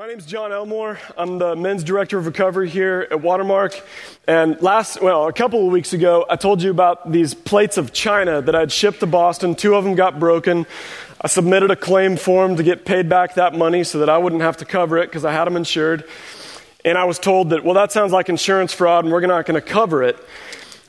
My 0.00 0.06
name 0.06 0.18
is 0.18 0.24
John 0.24 0.50
Elmore. 0.50 0.98
I'm 1.18 1.36
the 1.36 1.54
men's 1.54 1.84
director 1.84 2.16
of 2.16 2.24
recovery 2.24 2.70
here 2.70 3.06
at 3.10 3.20
Watermark. 3.20 3.78
And 4.26 4.58
last, 4.62 5.02
well, 5.02 5.28
a 5.28 5.32
couple 5.34 5.66
of 5.66 5.70
weeks 5.70 5.92
ago, 5.92 6.24
I 6.26 6.36
told 6.36 6.62
you 6.62 6.70
about 6.70 7.12
these 7.12 7.34
plates 7.34 7.76
of 7.76 7.92
china 7.92 8.40
that 8.40 8.54
I'd 8.54 8.72
shipped 8.72 9.00
to 9.00 9.06
Boston. 9.06 9.54
Two 9.54 9.74
of 9.74 9.84
them 9.84 9.96
got 9.96 10.18
broken. 10.18 10.64
I 11.20 11.28
submitted 11.28 11.70
a 11.70 11.76
claim 11.76 12.16
form 12.16 12.56
to 12.56 12.62
get 12.62 12.86
paid 12.86 13.10
back 13.10 13.34
that 13.34 13.54
money 13.54 13.84
so 13.84 13.98
that 13.98 14.08
I 14.08 14.16
wouldn't 14.16 14.40
have 14.40 14.56
to 14.56 14.64
cover 14.64 14.96
it 14.96 15.08
because 15.10 15.26
I 15.26 15.32
had 15.32 15.44
them 15.44 15.54
insured. 15.54 16.04
And 16.82 16.96
I 16.96 17.04
was 17.04 17.18
told 17.18 17.50
that, 17.50 17.62
well, 17.62 17.74
that 17.74 17.92
sounds 17.92 18.10
like 18.10 18.30
insurance 18.30 18.72
fraud 18.72 19.04
and 19.04 19.12
we're 19.12 19.20
not 19.26 19.44
going 19.44 19.60
to 19.60 19.68
cover 19.68 20.02
it. 20.02 20.16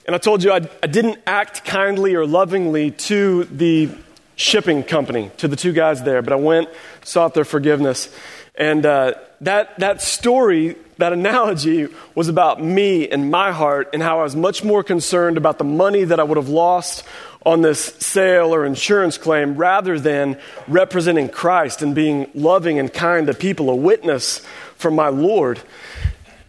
And 0.05 0.15
I 0.15 0.19
told 0.19 0.41
you 0.41 0.53
I, 0.53 0.61
I 0.81 0.87
didn't 0.87 1.19
act 1.27 1.65
kindly 1.65 2.15
or 2.15 2.25
lovingly 2.25 2.91
to 2.91 3.43
the 3.43 3.89
shipping 4.37 4.83
company, 4.83 5.31
to 5.37 5.49
the 5.49 5.57
two 5.57 5.73
guys 5.73 6.01
there, 6.03 6.21
but 6.21 6.31
I 6.31 6.37
went, 6.37 6.69
sought 7.03 7.33
their 7.33 7.45
forgiveness. 7.45 8.09
And 8.55 8.85
uh, 8.85 9.13
that, 9.41 9.79
that 9.79 10.01
story, 10.01 10.75
that 10.97 11.13
analogy, 11.13 11.87
was 12.15 12.27
about 12.27 12.61
me 12.61 13.09
and 13.09 13.31
my 13.31 13.51
heart 13.51 13.89
and 13.93 14.03
how 14.03 14.19
I 14.19 14.23
was 14.23 14.35
much 14.35 14.63
more 14.63 14.83
concerned 14.83 15.37
about 15.37 15.57
the 15.57 15.63
money 15.63 16.03
that 16.03 16.19
I 16.19 16.23
would 16.23 16.37
have 16.37 16.49
lost 16.49 17.03
on 17.45 17.61
this 17.61 17.83
sale 17.83 18.53
or 18.53 18.65
insurance 18.65 19.17
claim 19.17 19.55
rather 19.55 19.99
than 19.99 20.37
representing 20.67 21.27
Christ 21.27 21.81
and 21.81 21.95
being 21.95 22.29
loving 22.35 22.77
and 22.77 22.93
kind 22.93 23.27
to 23.27 23.33
people, 23.33 23.69
a 23.69 23.75
witness 23.75 24.45
for 24.75 24.91
my 24.91 25.07
Lord. 25.07 25.59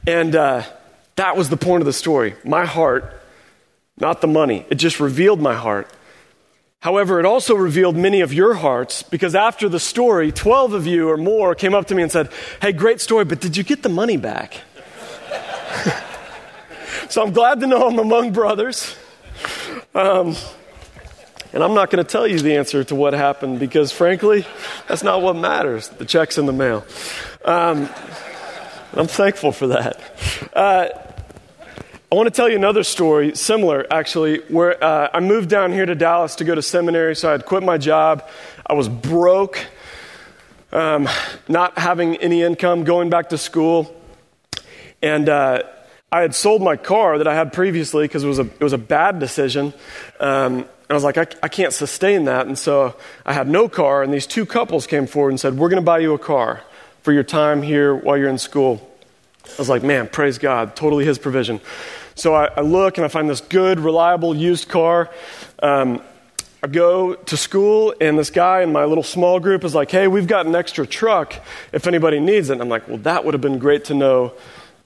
And 0.06 0.34
uh, 0.36 0.64
that 1.16 1.36
was 1.36 1.48
the 1.48 1.56
point 1.56 1.80
of 1.80 1.86
the 1.86 1.92
story. 1.92 2.34
My 2.44 2.66
heart, 2.66 3.22
not 3.98 4.20
the 4.20 4.26
money. 4.26 4.66
It 4.68 4.74
just 4.74 5.00
revealed 5.00 5.40
my 5.40 5.54
heart. 5.54 5.90
However, 6.82 7.20
it 7.20 7.24
also 7.24 7.54
revealed 7.54 7.96
many 7.96 8.22
of 8.22 8.34
your 8.34 8.54
hearts 8.54 9.04
because 9.04 9.36
after 9.36 9.68
the 9.68 9.78
story, 9.78 10.32
12 10.32 10.72
of 10.72 10.84
you 10.84 11.08
or 11.08 11.16
more 11.16 11.54
came 11.54 11.74
up 11.74 11.86
to 11.86 11.94
me 11.94 12.02
and 12.02 12.10
said, 12.10 12.28
Hey, 12.60 12.72
great 12.72 13.00
story, 13.00 13.24
but 13.24 13.40
did 13.40 13.56
you 13.56 13.62
get 13.62 13.84
the 13.84 13.88
money 13.88 14.16
back? 14.16 14.62
so 17.08 17.22
I'm 17.22 17.32
glad 17.32 17.60
to 17.60 17.68
know 17.68 17.86
I'm 17.86 18.00
among 18.00 18.32
brothers. 18.32 18.96
Um, 19.94 20.34
and 21.52 21.62
I'm 21.62 21.74
not 21.74 21.90
going 21.90 22.04
to 22.04 22.10
tell 22.10 22.26
you 22.26 22.40
the 22.40 22.56
answer 22.56 22.82
to 22.82 22.96
what 22.96 23.12
happened 23.12 23.60
because, 23.60 23.92
frankly, 23.92 24.44
that's 24.88 25.04
not 25.04 25.22
what 25.22 25.36
matters. 25.36 25.88
The 25.88 26.04
check's 26.04 26.36
in 26.36 26.46
the 26.46 26.52
mail. 26.52 26.84
Um, 27.44 27.88
I'm 28.94 29.06
thankful 29.06 29.52
for 29.52 29.68
that. 29.68 30.50
Uh, 30.52 30.88
I 32.12 32.14
want 32.14 32.26
to 32.26 32.30
tell 32.30 32.46
you 32.46 32.56
another 32.56 32.84
story, 32.84 33.34
similar 33.34 33.86
actually, 33.90 34.40
where 34.48 34.84
uh, 34.84 35.08
I 35.14 35.20
moved 35.20 35.48
down 35.48 35.72
here 35.72 35.86
to 35.86 35.94
Dallas 35.94 36.36
to 36.36 36.44
go 36.44 36.54
to 36.54 36.60
seminary, 36.60 37.16
so 37.16 37.30
I 37.30 37.32
had 37.32 37.46
quit 37.46 37.62
my 37.62 37.78
job. 37.78 38.28
I 38.66 38.74
was 38.74 38.86
broke, 38.86 39.58
um, 40.72 41.08
not 41.48 41.78
having 41.78 42.16
any 42.16 42.42
income, 42.42 42.84
going 42.84 43.08
back 43.08 43.30
to 43.30 43.38
school. 43.38 43.98
And 45.00 45.26
uh, 45.26 45.62
I 46.12 46.20
had 46.20 46.34
sold 46.34 46.60
my 46.60 46.76
car 46.76 47.16
that 47.16 47.26
I 47.26 47.34
had 47.34 47.54
previously 47.54 48.04
because 48.04 48.24
it, 48.24 48.28
was 48.28 48.40
a, 48.40 48.44
it 48.44 48.62
was 48.62 48.74
a 48.74 48.78
bad 48.78 49.18
decision. 49.18 49.72
Um, 50.20 50.66
I 50.90 50.92
was 50.92 51.04
like, 51.04 51.16
I, 51.16 51.26
I 51.42 51.48
can't 51.48 51.72
sustain 51.72 52.26
that. 52.26 52.46
And 52.46 52.58
so 52.58 52.94
I 53.24 53.32
had 53.32 53.48
no 53.48 53.70
car, 53.70 54.02
and 54.02 54.12
these 54.12 54.26
two 54.26 54.44
couples 54.44 54.86
came 54.86 55.06
forward 55.06 55.30
and 55.30 55.40
said, 55.40 55.56
We're 55.56 55.70
going 55.70 55.80
to 55.80 55.86
buy 55.86 56.00
you 56.00 56.12
a 56.12 56.18
car 56.18 56.60
for 57.00 57.14
your 57.14 57.24
time 57.24 57.62
here 57.62 57.94
while 57.94 58.18
you're 58.18 58.28
in 58.28 58.36
school. 58.36 58.86
I 59.44 59.54
was 59.58 59.68
like, 59.68 59.82
man, 59.82 60.08
praise 60.08 60.38
God, 60.38 60.76
totally 60.76 61.04
His 61.04 61.18
provision. 61.18 61.60
So 62.14 62.34
I, 62.34 62.46
I 62.56 62.60
look 62.60 62.98
and 62.98 63.04
I 63.04 63.08
find 63.08 63.28
this 63.28 63.40
good, 63.40 63.80
reliable 63.80 64.34
used 64.34 64.68
car. 64.68 65.10
Um, 65.62 66.02
I 66.64 66.68
go 66.68 67.14
to 67.14 67.36
school, 67.36 67.92
and 68.00 68.16
this 68.16 68.30
guy 68.30 68.62
in 68.62 68.70
my 68.70 68.84
little 68.84 69.02
small 69.02 69.40
group 69.40 69.64
is 69.64 69.74
like, 69.74 69.90
hey, 69.90 70.06
we've 70.06 70.28
got 70.28 70.46
an 70.46 70.54
extra 70.54 70.86
truck 70.86 71.34
if 71.72 71.88
anybody 71.88 72.20
needs 72.20 72.50
it. 72.50 72.52
And 72.52 72.62
I'm 72.62 72.68
like, 72.68 72.86
well, 72.86 72.98
that 72.98 73.24
would 73.24 73.34
have 73.34 73.40
been 73.40 73.58
great 73.58 73.86
to 73.86 73.94
know 73.94 74.32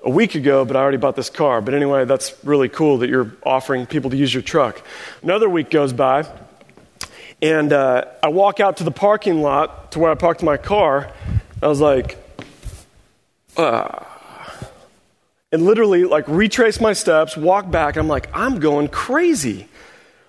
a 0.03 0.09
week 0.09 0.35
ago, 0.37 0.65
but 0.65 0.75
I 0.75 0.81
already 0.81 0.97
bought 0.97 1.17
this 1.17 1.29
car. 1.29 1.61
But 1.61 1.75
anyway, 1.75 2.07
that's 2.07 2.33
really 2.45 2.71
cool 2.71 2.99
that 2.99 3.11
you're 3.11 3.31
offering 3.43 3.85
people 3.85 4.09
to 4.11 4.17
use 4.17 4.33
your 4.33 4.43
truck. 4.43 4.81
Another 5.23 5.51
week 5.51 5.69
goes 5.69 5.93
by, 5.93 6.27
and 7.43 7.71
uh, 7.73 8.07
I 8.23 8.29
walk 8.29 8.59
out 8.59 8.79
to 8.79 8.85
the 8.85 8.91
parking 8.91 9.43
lot 9.43 9.93
to 9.93 9.99
where 9.99 10.11
I 10.11 10.15
parked 10.15 10.43
my 10.43 10.57
car. 10.57 11.13
I 11.63 11.67
was 11.67 11.81
like, 11.81 12.17
ah. 13.59 14.16
And 15.57 15.65
literally 15.65 16.05
like 16.05 16.29
retrace 16.29 16.83
my 16.83 16.93
steps, 16.93 17.35
walk 17.35 17.71
back. 17.71 17.97
I'm 17.97 18.09
like, 18.09 18.29
I'm 18.35 18.61
going 18.61 18.89
crazy. 18.89 19.69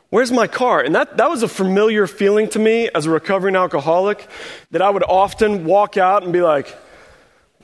Where's 0.09 0.31
my 0.31 0.47
car? 0.47 0.79
And 0.79 0.95
that, 0.95 1.17
that 1.17 1.29
was 1.29 1.43
a 1.43 1.49
familiar 1.49 2.07
feeling 2.07 2.47
to 2.51 2.59
me 2.59 2.89
as 2.95 3.07
a 3.07 3.09
recovering 3.09 3.57
alcoholic 3.57 4.25
that 4.71 4.81
I 4.81 4.89
would 4.89 5.03
often 5.03 5.65
walk 5.65 5.97
out 5.97 6.23
and 6.23 6.31
be 6.31 6.41
like, 6.41 6.73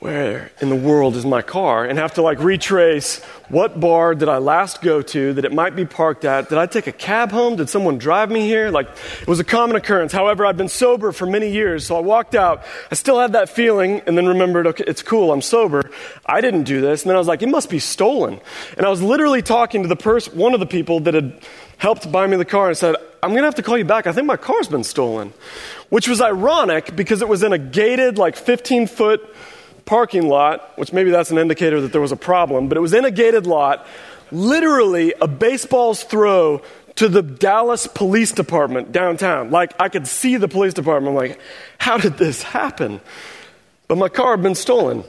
where 0.00 0.50
in 0.60 0.68
the 0.70 0.76
world 0.76 1.16
is 1.16 1.24
my 1.24 1.40
car? 1.40 1.84
And 1.84 1.98
have 1.98 2.14
to 2.14 2.22
like 2.22 2.38
retrace 2.40 3.22
what 3.48 3.78
bar 3.78 4.14
did 4.14 4.28
I 4.28 4.38
last 4.38 4.82
go 4.82 5.02
to 5.02 5.34
that 5.34 5.44
it 5.44 5.52
might 5.52 5.76
be 5.76 5.84
parked 5.84 6.24
at? 6.24 6.48
Did 6.48 6.58
I 6.58 6.66
take 6.66 6.86
a 6.86 6.92
cab 6.92 7.30
home? 7.30 7.56
Did 7.56 7.68
someone 7.68 7.98
drive 7.98 8.30
me 8.30 8.40
here? 8.40 8.70
Like, 8.70 8.88
it 9.20 9.28
was 9.28 9.38
a 9.38 9.44
common 9.44 9.76
occurrence. 9.76 10.12
However, 10.12 10.44
I'd 10.46 10.56
been 10.56 10.68
sober 10.68 11.12
for 11.12 11.26
many 11.26 11.50
years, 11.50 11.86
so 11.86 11.96
I 11.96 12.00
walked 12.00 12.34
out. 12.34 12.64
I 12.90 12.94
still 12.94 13.20
had 13.20 13.32
that 13.32 13.48
feeling 13.48 14.00
and 14.06 14.16
then 14.16 14.26
remembered, 14.26 14.66
okay, 14.68 14.84
it's 14.86 15.02
cool, 15.02 15.32
I'm 15.32 15.42
sober. 15.42 15.90
I 16.26 16.40
didn't 16.40 16.64
do 16.64 16.80
this. 16.80 17.02
And 17.02 17.10
then 17.10 17.16
I 17.16 17.18
was 17.18 17.28
like, 17.28 17.42
it 17.42 17.48
must 17.48 17.70
be 17.70 17.78
stolen. 17.78 18.40
And 18.76 18.84
I 18.84 18.90
was 18.90 19.00
literally 19.00 19.42
talking 19.42 19.82
to 19.82 19.88
the 19.88 19.96
person, 19.96 20.36
one 20.36 20.54
of 20.54 20.60
the 20.60 20.66
people 20.66 21.00
that 21.00 21.14
had 21.14 21.38
helped 21.76 22.10
buy 22.10 22.26
me 22.26 22.36
the 22.36 22.44
car 22.44 22.68
and 22.68 22.76
said, 22.76 22.96
I'm 23.22 23.30
going 23.30 23.42
to 23.42 23.46
have 23.46 23.54
to 23.56 23.62
call 23.62 23.78
you 23.78 23.84
back. 23.84 24.06
I 24.06 24.12
think 24.12 24.26
my 24.26 24.36
car's 24.36 24.68
been 24.68 24.84
stolen. 24.84 25.32
Which 25.90 26.08
was 26.08 26.20
ironic 26.20 26.96
because 26.96 27.22
it 27.22 27.28
was 27.28 27.42
in 27.42 27.52
a 27.52 27.58
gated, 27.58 28.18
like 28.18 28.36
15 28.36 28.86
foot 28.86 29.22
parking 29.84 30.28
lot, 30.28 30.76
which 30.78 30.92
maybe 30.92 31.10
that's 31.10 31.30
an 31.30 31.38
indicator 31.38 31.80
that 31.80 31.92
there 31.92 32.00
was 32.00 32.12
a 32.12 32.16
problem, 32.16 32.68
but 32.68 32.76
it 32.76 32.80
was 32.80 32.94
in 32.94 33.04
a 33.04 33.10
gated 33.10 33.46
lot, 33.46 33.86
literally 34.32 35.14
a 35.20 35.28
baseball's 35.28 36.02
throw 36.02 36.62
to 36.96 37.08
the 37.08 37.22
Dallas 37.22 37.86
Police 37.86 38.32
Department 38.32 38.92
downtown. 38.92 39.50
Like, 39.50 39.74
I 39.80 39.88
could 39.88 40.06
see 40.06 40.36
the 40.36 40.48
police 40.48 40.74
department. 40.74 41.10
I'm 41.10 41.28
like, 41.28 41.40
how 41.78 41.98
did 41.98 42.16
this 42.18 42.42
happen? 42.42 43.00
But 43.88 43.98
my 43.98 44.08
car 44.08 44.32
had 44.32 44.42
been 44.42 44.54
stolen. 44.54 45.04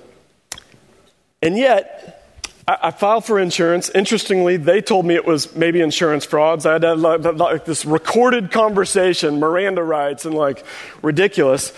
And 1.41 1.57
yet, 1.57 2.23
I, 2.67 2.77
I 2.83 2.91
filed 2.91 3.25
for 3.25 3.39
insurance. 3.39 3.89
Interestingly, 3.89 4.57
they 4.57 4.81
told 4.81 5.05
me 5.05 5.13
it 5.13 5.25
was 5.25 5.55
maybe 5.55 5.79
insurance 5.79 6.25
frauds. 6.25 6.65
I 6.65 6.73
had, 6.73 6.83
had 6.83 6.99
like, 6.99 7.23
like, 7.23 7.65
this 7.65 7.85
recorded 7.85 8.51
conversation, 8.51 9.39
Miranda 9.39 9.83
rights, 9.83 10.25
and 10.25 10.33
like 10.33 10.65
ridiculous. 11.03 11.71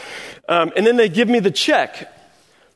Um, 0.47 0.71
and 0.77 0.87
then 0.87 0.95
they 0.95 1.09
give 1.09 1.27
me 1.27 1.39
the 1.39 1.51
check 1.51 2.13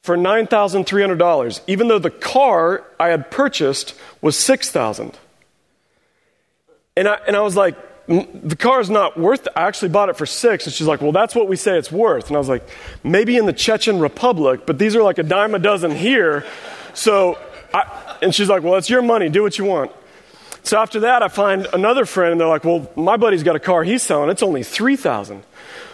for 0.01 0.17
$9,300, 0.17 1.61
even 1.67 1.87
though 1.87 1.99
the 1.99 2.09
car 2.09 2.83
I 2.99 3.09
had 3.09 3.29
purchased 3.29 3.93
was 4.21 4.37
6000 4.37 5.17
and 6.97 7.07
I, 7.07 7.19
and 7.27 7.35
I 7.35 7.41
was 7.41 7.55
like, 7.55 7.75
the 8.07 8.57
car 8.57 8.81
is 8.81 8.89
not 8.89 9.17
worth 9.17 9.47
it. 9.47 9.53
I 9.55 9.61
actually 9.61 9.89
bought 9.89 10.09
it 10.09 10.17
for 10.17 10.25
six. 10.25 10.65
And 10.65 10.73
she's 10.73 10.87
like, 10.87 11.01
well, 11.01 11.11
that's 11.13 11.33
what 11.33 11.47
we 11.47 11.55
say 11.55 11.77
it's 11.77 11.91
worth. 11.91 12.27
And 12.27 12.35
I 12.35 12.39
was 12.39 12.49
like, 12.49 12.67
maybe 13.03 13.37
in 13.37 13.45
the 13.45 13.53
Chechen 13.53 13.99
Republic, 13.99 14.65
but 14.65 14.77
these 14.77 14.95
are 14.95 15.03
like 15.03 15.17
a 15.17 15.23
dime 15.23 15.55
a 15.55 15.59
dozen 15.59 15.91
here. 15.91 16.45
So, 16.93 17.37
I, 17.73 18.17
and 18.21 18.35
she's 18.35 18.49
like, 18.49 18.63
well, 18.63 18.75
it's 18.75 18.89
your 18.89 19.01
money. 19.01 19.29
Do 19.29 19.43
what 19.43 19.57
you 19.57 19.65
want. 19.65 19.91
So 20.63 20.77
after 20.77 21.01
that, 21.01 21.23
I 21.23 21.27
find 21.27 21.67
another 21.73 22.05
friend, 22.05 22.33
and 22.33 22.41
they're 22.41 22.47
like, 22.47 22.65
well, 22.65 22.91
my 22.95 23.17
buddy's 23.17 23.43
got 23.43 23.55
a 23.55 23.59
car 23.59 23.83
he's 23.83 24.03
selling. 24.03 24.29
It's 24.29 24.43
only 24.43 24.63
3000 24.63 25.43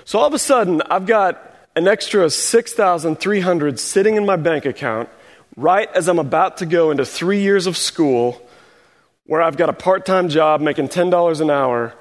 So 0.03 0.19
all 0.19 0.25
of 0.25 0.34
a 0.34 0.40
sudden, 0.40 0.81
I've 0.90 1.06
got 1.06 1.47
an 1.77 1.88
extra 1.88 2.27
6300 2.27 3.79
sitting 3.79 4.15
in 4.15 4.25
my 4.25 4.35
bank 4.35 4.65
account 4.65 5.09
right 5.55 5.88
as 5.93 6.07
I'm 6.07 6.17
about 6.17 6.57
to 6.57 6.65
go 6.65 6.89
into 6.89 7.05
three 7.05 7.41
years 7.41 7.67
of 7.67 7.77
school 7.77 8.41
where 9.27 9.43
I've 9.43 9.57
got 9.57 9.69
a 9.69 9.73
part 9.73 10.03
time 10.03 10.29
job 10.29 10.59
making 10.59 10.87
$10 10.87 11.39
an 11.39 11.51
hour. 11.51 11.93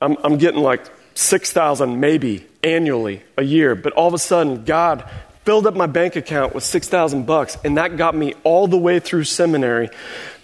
I'm, 0.00 0.16
I'm 0.22 0.38
getting 0.38 0.60
like 0.60 0.86
6000 1.14 1.98
maybe 1.98 2.46
annually 2.62 3.24
a 3.36 3.42
year. 3.42 3.74
But 3.74 3.94
all 3.94 4.06
of 4.06 4.14
a 4.14 4.18
sudden, 4.18 4.64
God 4.64 5.10
filled 5.44 5.66
up 5.66 5.74
my 5.74 5.86
bank 5.86 6.14
account 6.14 6.54
with 6.54 6.62
6000 6.62 7.26
bucks, 7.26 7.58
and 7.64 7.78
that 7.78 7.96
got 7.96 8.14
me 8.14 8.34
all 8.44 8.68
the 8.68 8.78
way 8.78 9.00
through 9.00 9.24
seminary 9.24 9.90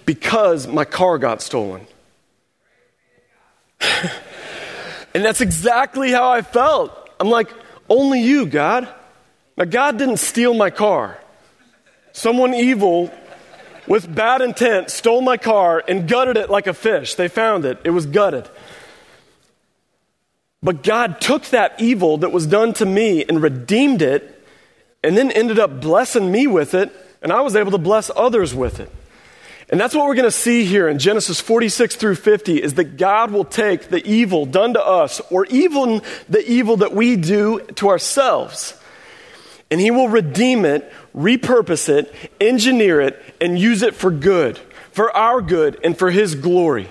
because 0.07 0.67
my 0.67 0.85
car 0.85 1.19
got 1.19 1.41
stolen. 1.41 1.87
and 3.81 5.25
that's 5.25 5.41
exactly 5.41 6.11
how 6.11 6.33
I 6.33 6.43
felt. 6.43 7.11
I'm 7.21 7.31
like, 7.31 7.49
only 7.89 8.21
you, 8.21 8.47
God. 8.47 8.89
Now, 9.57 9.65
God 9.65 9.99
didn't 9.99 10.19
steal 10.19 10.55
my 10.55 10.71
car. 10.71 11.19
Someone 12.13 12.55
evil 12.55 13.13
with 13.87 14.13
bad 14.13 14.41
intent 14.41 14.91
stole 14.91 15.21
my 15.21 15.37
car 15.37 15.83
and 15.87 16.09
gutted 16.09 16.37
it 16.37 16.51
like 16.51 16.67
a 16.67 16.75
fish. 16.75 17.15
They 17.15 17.29
found 17.29 17.65
it, 17.65 17.79
it 17.85 17.91
was 17.91 18.07
gutted. 18.07 18.49
But 20.63 20.83
God 20.83 21.21
took 21.21 21.45
that 21.47 21.81
evil 21.81 22.19
that 22.19 22.33
was 22.33 22.47
done 22.47 22.73
to 22.75 22.87
me 22.87 23.25
and 23.25 23.43
redeemed 23.43 24.03
it 24.03 24.33
and 25.05 25.17
then 25.17 25.31
ended 25.31 25.59
up 25.59 25.81
blessing 25.81 26.33
me 26.33 26.49
with 26.49 26.75
it, 26.75 26.91
and 27.23 27.33
I 27.33 27.41
was 27.43 27.55
able 27.55 27.71
to 27.71 27.79
bless 27.79 28.11
others 28.17 28.53
with 28.55 28.81
it. 28.81 28.91
And 29.69 29.81
that's 29.81 29.95
what 29.95 30.07
we're 30.07 30.15
going 30.15 30.27
to 30.27 30.31
see 30.31 30.65
here 30.65 30.89
in 30.89 30.99
Genesis 30.99 31.41
46 31.41 31.97
through 31.97 32.15
50 32.15 32.63
is 32.63 32.75
that 32.75 32.97
God 32.97 33.33
will 33.33 33.45
take 33.45 33.89
the 33.89 34.05
evil 34.07 34.47
done 34.47 34.75
to 34.75 34.85
us 34.85 35.21
or 35.31 35.45
even 35.47 36.03
the 36.29 36.45
evil 36.49 36.77
that 36.79 36.93
we 36.93 37.17
do 37.17 37.61
to 37.77 37.89
ourselves. 37.89 38.75
and 39.71 39.81
he 39.81 39.91
will 39.91 40.09
redeem 40.09 40.65
it, 40.65 40.93
repurpose 41.15 41.89
it, 41.89 42.15
engineer 42.41 43.01
it, 43.01 43.21
and 43.41 43.59
use 43.59 43.83
it 43.83 43.95
for 43.95 44.11
good, 44.11 44.59
for 44.93 45.15
our 45.17 45.43
good, 45.43 45.79
and 45.83 45.99
for 45.99 46.11
his 46.11 46.35
glory. 46.35 46.89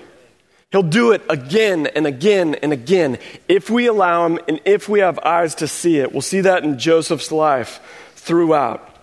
He'll 0.72 0.82
do 0.82 1.12
it 1.12 1.22
again 1.30 1.86
and 1.86 2.06
again 2.06 2.54
and 2.56 2.72
again 2.72 3.18
if 3.48 3.70
we 3.70 3.86
allow 3.86 4.26
him 4.26 4.38
and 4.48 4.60
if 4.64 4.88
we 4.88 5.00
have 5.00 5.18
eyes 5.20 5.54
to 5.56 5.68
see 5.68 5.98
it. 5.98 6.12
We'll 6.12 6.20
see 6.22 6.42
that 6.42 6.64
in 6.64 6.78
Joseph's 6.78 7.32
life 7.32 7.80
throughout. 8.16 8.95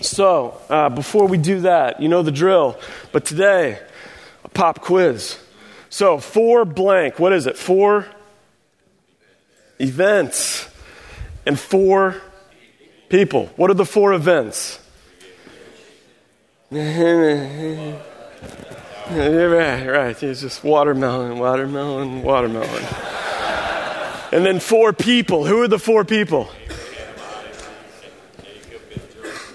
So, 0.00 0.60
uh, 0.68 0.88
before 0.90 1.26
we 1.26 1.38
do 1.38 1.60
that, 1.60 2.00
you 2.00 2.08
know 2.08 2.22
the 2.22 2.30
drill. 2.30 2.78
But 3.10 3.24
today, 3.24 3.80
a 4.44 4.48
pop 4.48 4.80
quiz. 4.80 5.38
So, 5.90 6.18
four 6.18 6.64
blank, 6.64 7.18
what 7.18 7.32
is 7.32 7.46
it? 7.46 7.56
Four 7.56 8.06
events 9.80 10.68
and 11.46 11.58
four 11.58 12.16
people. 13.08 13.46
What 13.56 13.70
are 13.70 13.74
the 13.74 13.86
four 13.86 14.12
events? 14.12 14.78
right, 16.70 17.96
right. 19.10 20.22
It's 20.22 20.40
just 20.42 20.62
watermelon, 20.62 21.38
watermelon, 21.38 22.22
watermelon. 22.22 22.84
and 24.32 24.44
then 24.44 24.60
four 24.60 24.92
people. 24.92 25.46
Who 25.46 25.62
are 25.62 25.68
the 25.68 25.78
four 25.78 26.04
people? 26.04 26.48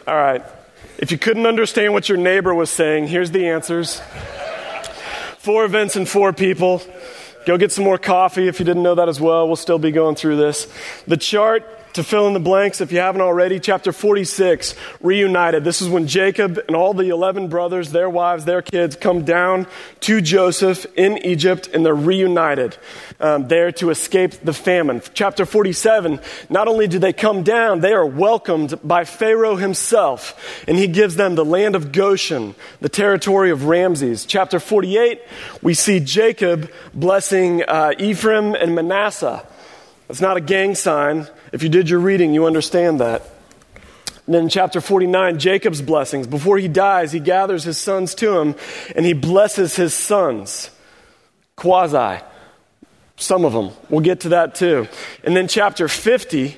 All 0.05 0.15
right. 0.15 0.43
If 0.97 1.11
you 1.11 1.17
couldn't 1.17 1.45
understand 1.45 1.93
what 1.93 2.09
your 2.09 2.17
neighbor 2.17 2.53
was 2.53 2.69
saying, 2.69 3.07
here's 3.07 3.31
the 3.31 3.47
answers. 3.47 4.01
Four 5.37 5.63
events 5.65 5.95
and 5.95 6.07
four 6.07 6.33
people. 6.33 6.81
Go 7.45 7.57
get 7.57 7.71
some 7.71 7.85
more 7.85 7.97
coffee 7.97 8.47
if 8.47 8.59
you 8.59 8.65
didn't 8.65 8.83
know 8.83 8.95
that 8.95 9.07
as 9.07 9.19
well. 9.19 9.47
We'll 9.47 9.55
still 9.55 9.79
be 9.79 9.91
going 9.91 10.15
through 10.15 10.37
this. 10.37 10.67
The 11.07 11.17
chart 11.17 11.65
to 11.93 12.03
fill 12.03 12.27
in 12.27 12.33
the 12.33 12.39
blanks, 12.39 12.81
if 12.81 12.91
you 12.91 12.99
haven't 12.99 13.21
already, 13.21 13.59
chapter 13.59 13.91
46, 13.91 14.75
reunited. 15.01 15.63
This 15.63 15.81
is 15.81 15.89
when 15.89 16.07
Jacob 16.07 16.59
and 16.67 16.75
all 16.75 16.93
the 16.93 17.09
11 17.09 17.49
brothers, 17.49 17.91
their 17.91 18.09
wives, 18.09 18.45
their 18.45 18.61
kids 18.61 18.95
come 18.95 19.23
down 19.23 19.67
to 20.01 20.19
Joseph 20.19 20.85
in 20.95 21.19
Egypt 21.19 21.69
and 21.73 21.85
they're 21.85 21.95
reunited 21.95 22.77
um, 23.19 23.47
there 23.47 23.71
to 23.73 23.91
escape 23.91 24.31
the 24.43 24.53
famine. 24.53 25.01
Chapter 25.13 25.45
47, 25.45 26.19
not 26.49 26.67
only 26.67 26.87
do 26.87 26.97
they 26.97 27.13
come 27.13 27.43
down, 27.43 27.81
they 27.81 27.93
are 27.93 28.05
welcomed 28.05 28.79
by 28.83 29.05
Pharaoh 29.05 29.55
himself 29.55 30.63
and 30.67 30.77
he 30.77 30.87
gives 30.87 31.15
them 31.15 31.35
the 31.35 31.45
land 31.45 31.75
of 31.75 31.91
Goshen, 31.91 32.55
the 32.81 32.89
territory 32.89 33.51
of 33.51 33.65
Ramses. 33.65 34.25
Chapter 34.25 34.59
48, 34.59 35.21
we 35.61 35.73
see 35.73 35.99
Jacob 35.99 36.71
blessing 36.93 37.63
uh, 37.63 37.93
Ephraim 37.99 38.55
and 38.55 38.73
Manasseh. 38.73 39.45
That's 40.13 40.21
not 40.21 40.37
a 40.37 40.41
gang 40.41 40.75
sign. 40.75 41.27
If 41.51 41.63
you 41.63 41.69
did 41.69 41.89
your 41.89 41.97
reading, 41.97 42.35
you 42.35 42.45
understand 42.45 42.99
that. 42.99 43.27
And 44.27 44.35
then 44.35 44.43
in 44.43 44.49
chapter 44.49 44.79
49, 44.79 45.39
Jacob's 45.39 45.81
blessings. 45.81 46.27
Before 46.27 46.59
he 46.59 46.67
dies, 46.67 47.11
he 47.11 47.19
gathers 47.19 47.63
his 47.63 47.79
sons 47.79 48.13
to 48.15 48.37
him 48.37 48.53
and 48.95 49.07
he 49.07 49.13
blesses 49.13 49.75
his 49.75 49.95
sons. 49.95 50.69
Quasi. 51.55 52.23
Some 53.15 53.43
of 53.43 53.53
them. 53.53 53.71
We'll 53.89 54.01
get 54.01 54.19
to 54.19 54.29
that 54.29 54.53
too. 54.53 54.87
And 55.23 55.35
then 55.35 55.47
chapter 55.47 55.87
50, 55.87 56.57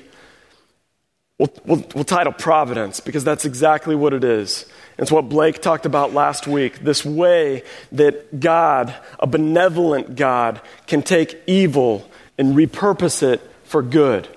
we'll, 1.38 1.48
we'll, 1.64 1.86
we'll 1.94 2.04
title 2.04 2.34
Providence 2.34 3.00
because 3.00 3.24
that's 3.24 3.46
exactly 3.46 3.94
what 3.94 4.12
it 4.12 4.22
is. 4.22 4.66
It's 4.98 5.10
what 5.10 5.30
Blake 5.30 5.62
talked 5.62 5.86
about 5.86 6.12
last 6.12 6.46
week 6.46 6.80
this 6.80 7.06
way 7.06 7.62
that 7.92 8.38
God, 8.38 8.94
a 9.18 9.26
benevolent 9.26 10.14
God, 10.14 10.60
can 10.86 11.02
take 11.02 11.40
evil 11.46 12.06
and 12.38 12.54
repurpose 12.54 13.22
it 13.22 13.40
for 13.64 13.82
good. 13.82 14.28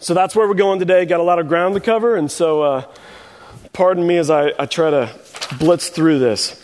So 0.00 0.14
that's 0.14 0.34
where 0.34 0.48
we're 0.48 0.54
going 0.54 0.78
today. 0.78 1.04
Got 1.04 1.20
a 1.20 1.24
lot 1.24 1.38
of 1.38 1.48
ground 1.48 1.74
to 1.74 1.80
cover, 1.80 2.16
and 2.16 2.30
so 2.30 2.62
uh, 2.62 2.84
pardon 3.72 4.06
me 4.06 4.16
as 4.16 4.30
I, 4.30 4.52
I, 4.58 4.66
try 4.66 4.90
to 4.90 5.10
blitz 5.58 5.88
through 5.88 6.18
this. 6.18 6.58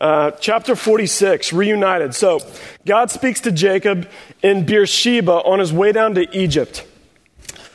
Uh, 0.00 0.32
chapter 0.32 0.76
46, 0.76 1.52
reunited. 1.52 2.14
So 2.14 2.40
God 2.84 3.10
speaks 3.10 3.40
to 3.42 3.52
Jacob 3.52 4.08
in 4.42 4.66
Beersheba 4.66 5.32
on 5.32 5.60
his 5.60 5.72
way 5.72 5.92
down 5.92 6.14
to 6.16 6.36
Egypt. 6.36 6.86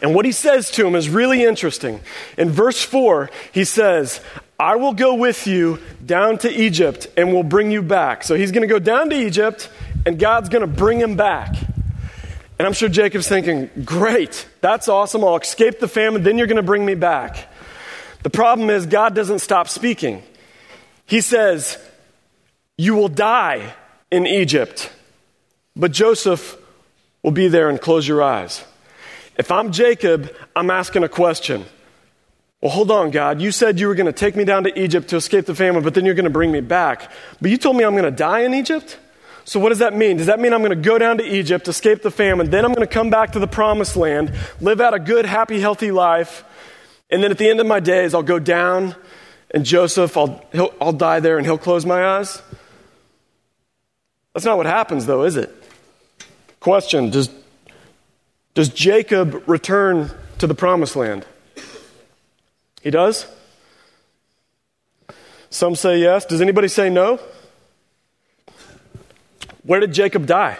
And 0.01 0.13
what 0.13 0.25
he 0.25 0.31
says 0.31 0.69
to 0.71 0.85
him 0.85 0.95
is 0.95 1.09
really 1.09 1.43
interesting. 1.43 2.01
In 2.37 2.49
verse 2.49 2.83
4, 2.83 3.29
he 3.51 3.65
says, 3.65 4.21
I 4.59 4.75
will 4.75 4.93
go 4.93 5.15
with 5.15 5.47
you 5.47 5.79
down 6.05 6.37
to 6.39 6.51
Egypt 6.51 7.07
and 7.17 7.33
will 7.33 7.43
bring 7.43 7.71
you 7.71 7.81
back. 7.81 8.23
So 8.23 8.35
he's 8.35 8.51
going 8.51 8.61
to 8.61 8.67
go 8.67 8.79
down 8.79 9.09
to 9.09 9.15
Egypt, 9.15 9.69
and 10.05 10.19
God's 10.19 10.49
going 10.49 10.61
to 10.61 10.67
bring 10.67 10.99
him 10.99 11.15
back. 11.15 11.55
And 12.59 12.67
I'm 12.67 12.73
sure 12.73 12.89
Jacob's 12.89 13.29
thinking, 13.29 13.69
great, 13.85 14.45
that's 14.59 14.89
awesome. 14.89 15.23
I'll 15.23 15.37
escape 15.37 15.79
the 15.79 15.87
famine, 15.87 16.23
then 16.23 16.37
you're 16.37 16.47
going 16.47 16.57
to 16.57 16.61
bring 16.61 16.85
me 16.85 16.93
back. 16.93 17.47
The 18.21 18.29
problem 18.29 18.69
is, 18.69 18.85
God 18.85 19.15
doesn't 19.15 19.39
stop 19.39 19.69
speaking. 19.69 20.21
He 21.05 21.21
says, 21.21 21.77
You 22.77 22.95
will 22.95 23.07
die 23.07 23.73
in 24.11 24.27
Egypt, 24.27 24.91
but 25.73 25.93
Joseph 25.93 26.57
will 27.23 27.31
be 27.31 27.47
there 27.47 27.69
and 27.69 27.79
close 27.79 28.05
your 28.05 28.21
eyes. 28.21 28.65
If 29.37 29.53
I'm 29.53 29.71
Jacob, 29.71 30.35
I'm 30.53 30.69
asking 30.69 31.05
a 31.05 31.09
question. 31.09 31.65
Well, 32.61 32.71
hold 32.71 32.91
on, 32.91 33.11
God. 33.11 33.39
You 33.39 33.53
said 33.53 33.79
you 33.79 33.87
were 33.87 33.95
going 33.95 34.05
to 34.05 34.11
take 34.11 34.35
me 34.35 34.43
down 34.43 34.65
to 34.65 34.79
Egypt 34.79 35.07
to 35.09 35.15
escape 35.15 35.45
the 35.45 35.55
famine, 35.55 35.81
but 35.81 35.93
then 35.93 36.03
you're 36.03 36.13
going 36.13 36.25
to 36.25 36.29
bring 36.29 36.51
me 36.51 36.59
back. 36.59 37.09
But 37.39 37.51
you 37.51 37.57
told 37.57 37.77
me 37.77 37.85
I'm 37.85 37.93
going 37.93 38.03
to 38.03 38.11
die 38.11 38.41
in 38.41 38.53
Egypt? 38.53 38.99
So, 39.49 39.59
what 39.59 39.69
does 39.69 39.79
that 39.79 39.95
mean? 39.95 40.17
Does 40.17 40.27
that 40.27 40.39
mean 40.39 40.53
I'm 40.53 40.61
going 40.61 40.69
to 40.69 40.75
go 40.75 40.99
down 40.99 41.17
to 41.17 41.23
Egypt, 41.23 41.67
escape 41.67 42.03
the 42.03 42.11
famine, 42.11 42.51
then 42.51 42.65
I'm 42.65 42.71
going 42.71 42.87
to 42.87 42.93
come 42.93 43.09
back 43.09 43.31
to 43.31 43.39
the 43.39 43.47
promised 43.47 43.95
land, 43.95 44.31
live 44.61 44.79
out 44.79 44.93
a 44.93 44.99
good, 44.99 45.25
happy, 45.25 45.59
healthy 45.59 45.89
life, 45.89 46.43
and 47.09 47.23
then 47.23 47.31
at 47.31 47.39
the 47.39 47.49
end 47.49 47.59
of 47.59 47.65
my 47.65 47.79
days, 47.79 48.13
I'll 48.13 48.21
go 48.21 48.37
down 48.37 48.95
and 49.49 49.65
Joseph, 49.65 50.15
I'll, 50.15 50.45
I'll 50.79 50.93
die 50.93 51.19
there 51.19 51.39
and 51.39 51.47
he'll 51.47 51.57
close 51.57 51.83
my 51.83 52.17
eyes? 52.17 52.43
That's 54.35 54.45
not 54.45 54.55
what 54.55 54.67
happens, 54.67 55.07
though, 55.07 55.23
is 55.23 55.35
it? 55.35 55.51
Question 56.59 57.09
Does, 57.09 57.31
does 58.53 58.69
Jacob 58.69 59.49
return 59.49 60.11
to 60.37 60.45
the 60.45 60.53
promised 60.53 60.95
land? 60.95 61.25
He 62.83 62.91
does? 62.91 63.25
Some 65.49 65.73
say 65.73 65.97
yes. 65.97 66.25
Does 66.25 66.39
anybody 66.39 66.67
say 66.67 66.91
no? 66.91 67.19
Where 69.63 69.79
did 69.79 69.93
Jacob 69.93 70.25
die? 70.25 70.57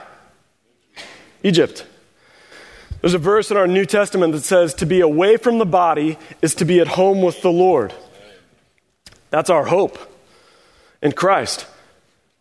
Egypt. 1.44 1.86
There's 3.02 3.14
a 3.14 3.20
verse 3.20 3.50
in 3.50 3.58
our 3.58 3.68
New 3.68 3.86
Testament 3.86 4.34
that 4.34 4.44
says, 4.44 4.74
To 4.76 4.86
be 4.86 5.00
away 5.00 5.38
from 5.38 5.58
the 5.58 5.66
body 5.66 6.18
is 6.42 6.56
to 6.56 6.66
be 6.66 6.80
at 6.80 6.88
home 6.88 7.22
with 7.22 7.42
the 7.42 7.52
Lord. 7.52 7.94
That's 9.30 9.50
our 9.50 9.66
hope 9.66 9.98
in 11.02 11.14
Christ. 11.14 11.66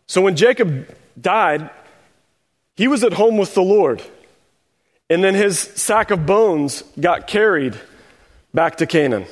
So 0.07 0.21
when 0.21 0.35
Jacob 0.35 0.87
died, 1.19 1.69
he 2.75 2.87
was 2.87 3.03
at 3.03 3.13
home 3.13 3.37
with 3.37 3.53
the 3.53 3.61
Lord. 3.61 4.01
And 5.09 5.23
then 5.23 5.33
his 5.33 5.59
sack 5.59 6.11
of 6.11 6.25
bones 6.25 6.83
got 6.99 7.27
carried 7.27 7.79
back 8.53 8.77
to 8.77 8.85
Canaan. 8.85 9.25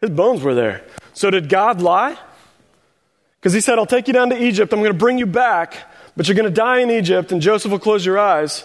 His 0.00 0.10
bones 0.10 0.42
were 0.42 0.54
there. 0.54 0.84
So 1.12 1.30
did 1.30 1.48
God 1.48 1.80
lie? 1.80 2.18
Because 3.38 3.52
he 3.52 3.60
said, 3.60 3.78
I'll 3.78 3.86
take 3.86 4.08
you 4.08 4.14
down 4.14 4.30
to 4.30 4.42
Egypt, 4.42 4.72
I'm 4.72 4.80
going 4.80 4.92
to 4.92 4.98
bring 4.98 5.18
you 5.18 5.26
back, 5.26 5.76
but 6.16 6.26
you're 6.26 6.34
going 6.34 6.48
to 6.48 6.50
die 6.50 6.80
in 6.80 6.90
Egypt, 6.90 7.30
and 7.30 7.42
Joseph 7.42 7.70
will 7.70 7.78
close 7.78 8.04
your 8.06 8.18
eyes. 8.18 8.64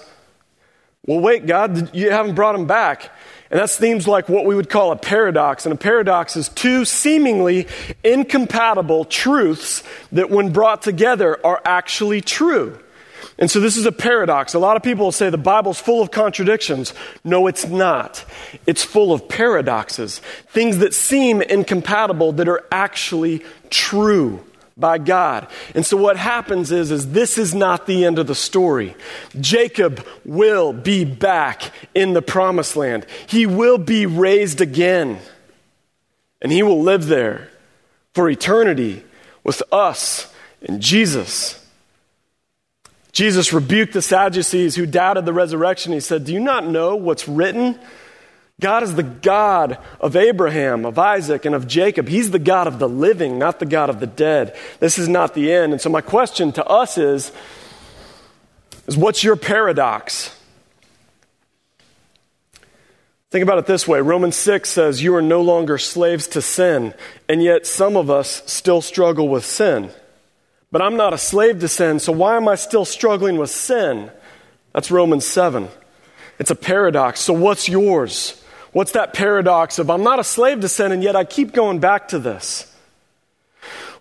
Well, 1.06 1.20
wait, 1.20 1.46
God, 1.48 1.94
you 1.96 2.12
haven't 2.12 2.36
brought 2.36 2.56
him 2.56 2.68
back. 2.68 3.12
And 3.50 3.60
that 3.60 3.70
seems 3.70 4.08
like 4.08 4.30
what 4.30 4.46
we 4.46 4.56
would 4.56 4.70
call 4.70 4.92
a 4.92 4.96
paradox. 4.96 5.66
And 5.66 5.74
a 5.74 5.78
paradox 5.78 6.38
is 6.38 6.48
two 6.48 6.86
seemingly 6.86 7.68
incompatible 8.04 9.06
truths 9.06 9.84
that, 10.14 10.30
when 10.30 10.54
brought 10.54 10.82
together, 10.84 11.46
are 11.46 11.62
actually 11.66 12.22
true. 12.22 12.80
And 13.38 13.50
so 13.50 13.60
this 13.60 13.76
is 13.76 13.86
a 13.86 13.92
paradox. 13.92 14.54
A 14.54 14.60
lot 14.60 14.78
of 14.78 14.84
people 14.84 15.06
will 15.06 15.12
say 15.12 15.30
the 15.30 15.38
Bible's 15.38 15.82
full 15.82 16.02
of 16.02 16.12
contradictions. 16.12 16.94
No, 17.24 17.48
it's 17.48 17.66
not. 17.66 18.24
It's 18.68 18.84
full 18.84 19.12
of 19.12 19.28
paradoxes, 19.28 20.20
things 20.50 20.78
that 20.78 20.94
seem 20.94 21.42
incompatible 21.42 22.34
that 22.34 22.48
are 22.48 22.64
actually 22.72 23.44
true 23.70 24.46
by 24.78 24.98
God. 24.98 25.48
And 25.76 25.86
so 25.86 25.98
what 25.98 26.18
happens 26.18 26.72
is, 26.72 26.92
is 26.92 27.12
this 27.12 27.38
is 27.38 27.54
not 27.54 27.86
the 27.86 28.06
end 28.06 28.20
of 28.20 28.28
the 28.28 28.36
story. 28.36 28.96
Jacob 29.40 30.06
will 30.26 30.74
be 30.74 31.06
back 31.06 31.72
in 31.94 32.14
the 32.14 32.22
promised 32.22 32.76
land. 32.76 33.06
He 33.28 33.46
will 33.46 33.78
be 33.78 34.06
raised 34.06 34.62
again. 34.62 35.20
And 36.42 36.52
he 36.52 36.64
will 36.64 36.82
live 36.82 37.08
there 37.08 37.50
for 38.14 38.30
eternity 38.30 39.04
with 39.44 39.62
us 39.72 40.34
and 40.62 40.82
Jesus. 40.82 41.58
Jesus 43.12 43.52
rebuked 43.52 43.94
the 43.94 44.02
Sadducees 44.02 44.76
who 44.76 44.86
doubted 44.86 45.26
the 45.26 45.34
resurrection. 45.34 45.92
He 45.92 46.00
said, 46.00 46.26
Do 46.26 46.34
you 46.34 46.40
not 46.40 46.66
know 46.66 46.96
what's 46.96 47.28
written? 47.28 47.80
God 48.62 48.84
is 48.84 48.96
the 48.96 49.04
God 49.04 49.80
of 50.00 50.16
Abraham, 50.16 50.86
of 50.86 50.98
Isaac, 50.98 51.46
and 51.46 51.56
of 51.56 51.68
Jacob. 51.68 52.08
He's 52.08 52.30
the 52.30 52.40
God 52.40 52.68
of 52.68 52.78
the 52.78 52.88
living, 52.88 53.40
not 53.40 53.60
the 53.60 53.66
God 53.66 53.90
of 53.90 54.00
the 54.00 54.08
dead. 54.08 54.56
This 54.80 55.00
is 55.00 55.10
not 55.10 55.34
the 55.34 55.52
end. 55.52 55.74
And 55.74 55.82
so, 55.82 55.90
my 55.90 56.02
question 56.02 56.52
to 56.54 56.66
us 56.66 56.98
is, 56.98 57.32
is 58.86 58.96
what's 58.96 59.24
your 59.24 59.36
paradox? 59.36 60.38
Think 63.32 63.44
about 63.44 63.58
it 63.58 63.66
this 63.66 63.88
way 63.88 64.00
Romans 64.02 64.36
6 64.36 64.70
says, 64.70 65.02
You 65.02 65.16
are 65.16 65.22
no 65.22 65.42
longer 65.42 65.80
slaves 65.80 66.28
to 66.28 66.42
sin, 66.42 66.94
and 67.28 67.42
yet 67.42 67.66
some 67.66 67.98
of 67.98 68.12
us 68.12 68.44
still 68.46 68.82
struggle 68.82 69.28
with 69.28 69.44
sin. 69.44 69.90
But 70.72 70.84
I'm 70.84 70.98
not 70.98 71.14
a 71.14 71.18
slave 71.18 71.60
to 71.62 71.68
sin, 71.68 72.00
so 72.00 72.12
why 72.12 72.38
am 72.38 72.48
I 72.48 72.56
still 72.56 72.86
struggling 72.86 73.38
with 73.38 73.50
sin? 73.50 74.12
That's 74.74 74.92
Romans 74.92 75.26
7. 75.26 75.68
It's 76.38 76.52
a 76.52 76.56
paradox. 76.56 77.22
So, 77.22 77.34
what's 77.34 77.68
yours? 77.68 78.41
What's 78.72 78.94
that 78.94 79.14
paradox 79.14 79.80
of 79.80 79.90
I'm 79.90 80.04
not 80.04 80.20
a 80.20 80.24
slave 80.24 80.62
to 80.62 80.70
sin, 80.70 80.92
and 80.92 81.04
yet 81.04 81.16
I 81.16 81.24
keep 81.24 81.52
going 81.52 81.80
back 81.80 82.10
to 82.10 82.20
this? 82.20 82.68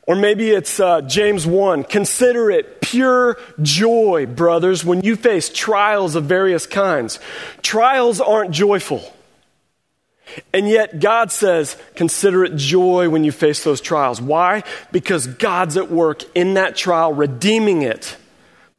Or 0.07 0.17
maybe 0.17 0.51
it's 0.51 0.81
uh, 0.81 1.03
James 1.03 1.47
1. 1.47 1.85
Consider 1.85 2.51
it 2.51 2.81
pure 2.81 3.39
joy, 3.63 4.27
brothers, 4.27 4.85
when 4.85 5.03
you 5.03 5.15
face 5.15 5.49
trials 5.49 6.17
of 6.17 6.25
various 6.25 6.67
kinds. 6.67 7.21
Trials 7.63 8.21
aren't 8.21 8.51
joyful. 8.51 9.03
And 10.53 10.69
yet, 10.69 11.01
God 11.01 11.33
says, 11.33 11.77
consider 11.95 12.45
it 12.45 12.57
joy 12.57 13.09
when 13.09 13.25
you 13.25 13.33
face 13.33 13.63
those 13.65 13.81
trials. 13.81 14.21
Why? 14.21 14.63
Because 14.93 15.27
God's 15.27 15.77
at 15.77 15.91
work 15.91 16.25
in 16.37 16.55
that 16.55 16.77
trial, 16.77 17.13
redeeming 17.13 17.83
it 17.83 18.17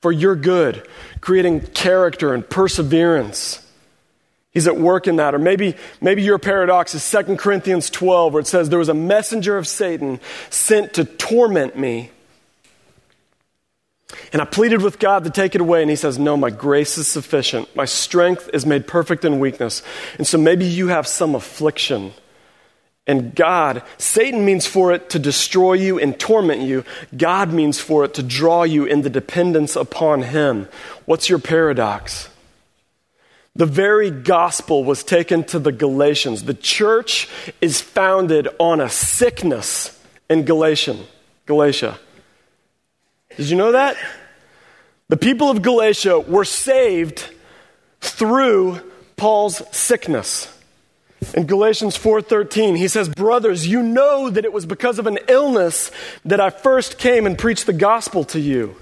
for 0.01 0.11
your 0.11 0.35
good, 0.35 0.87
creating 1.19 1.61
character 1.61 2.33
and 2.33 2.47
perseverance. 2.49 3.60
He's 4.51 4.67
at 4.67 4.77
work 4.77 5.07
in 5.07 5.15
that. 5.15 5.33
Or 5.33 5.39
maybe, 5.39 5.75
maybe 6.01 6.23
your 6.23 6.37
paradox 6.37 6.93
is 6.93 7.09
2 7.09 7.37
Corinthians 7.37 7.89
12, 7.89 8.33
where 8.33 8.41
it 8.41 8.47
says, 8.47 8.69
There 8.69 8.79
was 8.79 8.89
a 8.89 8.93
messenger 8.93 9.57
of 9.57 9.67
Satan 9.67 10.19
sent 10.49 10.93
to 10.95 11.05
torment 11.05 11.77
me. 11.77 12.11
And 14.33 14.41
I 14.41 14.45
pleaded 14.45 14.81
with 14.81 14.99
God 14.99 15.23
to 15.23 15.29
take 15.29 15.55
it 15.55 15.61
away, 15.61 15.81
and 15.81 15.89
He 15.89 15.95
says, 15.95 16.19
No, 16.19 16.35
my 16.35 16.49
grace 16.49 16.97
is 16.97 17.07
sufficient. 17.07 17.73
My 17.75 17.85
strength 17.85 18.49
is 18.53 18.65
made 18.65 18.87
perfect 18.87 19.23
in 19.23 19.39
weakness. 19.39 19.83
And 20.17 20.27
so 20.27 20.37
maybe 20.37 20.65
you 20.65 20.87
have 20.87 21.07
some 21.07 21.33
affliction. 21.33 22.13
And 23.07 23.33
God, 23.33 23.83
Satan 23.97 24.45
means 24.45 24.67
for 24.67 24.91
it 24.91 25.09
to 25.11 25.19
destroy 25.19 25.73
you 25.73 25.97
and 25.97 26.19
torment 26.19 26.61
you. 26.61 26.83
God 27.15 27.51
means 27.51 27.79
for 27.79 28.03
it 28.03 28.13
to 28.15 28.23
draw 28.23 28.63
you 28.63 28.85
into 28.85 29.09
dependence 29.09 29.77
upon 29.77 30.23
Him. 30.23 30.67
What's 31.05 31.29
your 31.29 31.39
paradox? 31.39 32.29
The 33.55 33.65
very 33.65 34.09
gospel 34.09 34.83
was 34.83 35.03
taken 35.03 35.43
to 35.45 35.59
the 35.59 35.71
Galatians. 35.71 36.43
The 36.43 36.53
church 36.53 37.27
is 37.59 37.81
founded 37.81 38.47
on 38.59 38.79
a 38.79 38.89
sickness 38.89 39.99
in 40.29 40.45
Galatian, 40.45 41.05
Galatia. 41.45 41.99
Did 43.35 43.49
you 43.49 43.57
know 43.57 43.73
that? 43.73 43.97
The 45.09 45.17
people 45.17 45.49
of 45.49 45.61
Galatia 45.61 46.19
were 46.19 46.45
saved 46.45 47.25
through 47.99 48.79
Paul's 49.17 49.61
sickness. 49.75 50.47
In 51.33 51.45
Galatians 51.45 51.97
4:13, 51.97 52.75
he 52.77 52.87
says, 52.87 53.09
"Brothers, 53.09 53.67
you 53.67 53.83
know 53.83 54.29
that 54.29 54.45
it 54.45 54.53
was 54.53 54.65
because 54.65 54.97
of 54.97 55.05
an 55.05 55.19
illness 55.27 55.91
that 56.25 56.39
I 56.39 56.49
first 56.49 56.97
came 56.97 57.25
and 57.25 57.37
preached 57.37 57.65
the 57.65 57.73
gospel 57.73 58.23
to 58.25 58.39
you." 58.39 58.75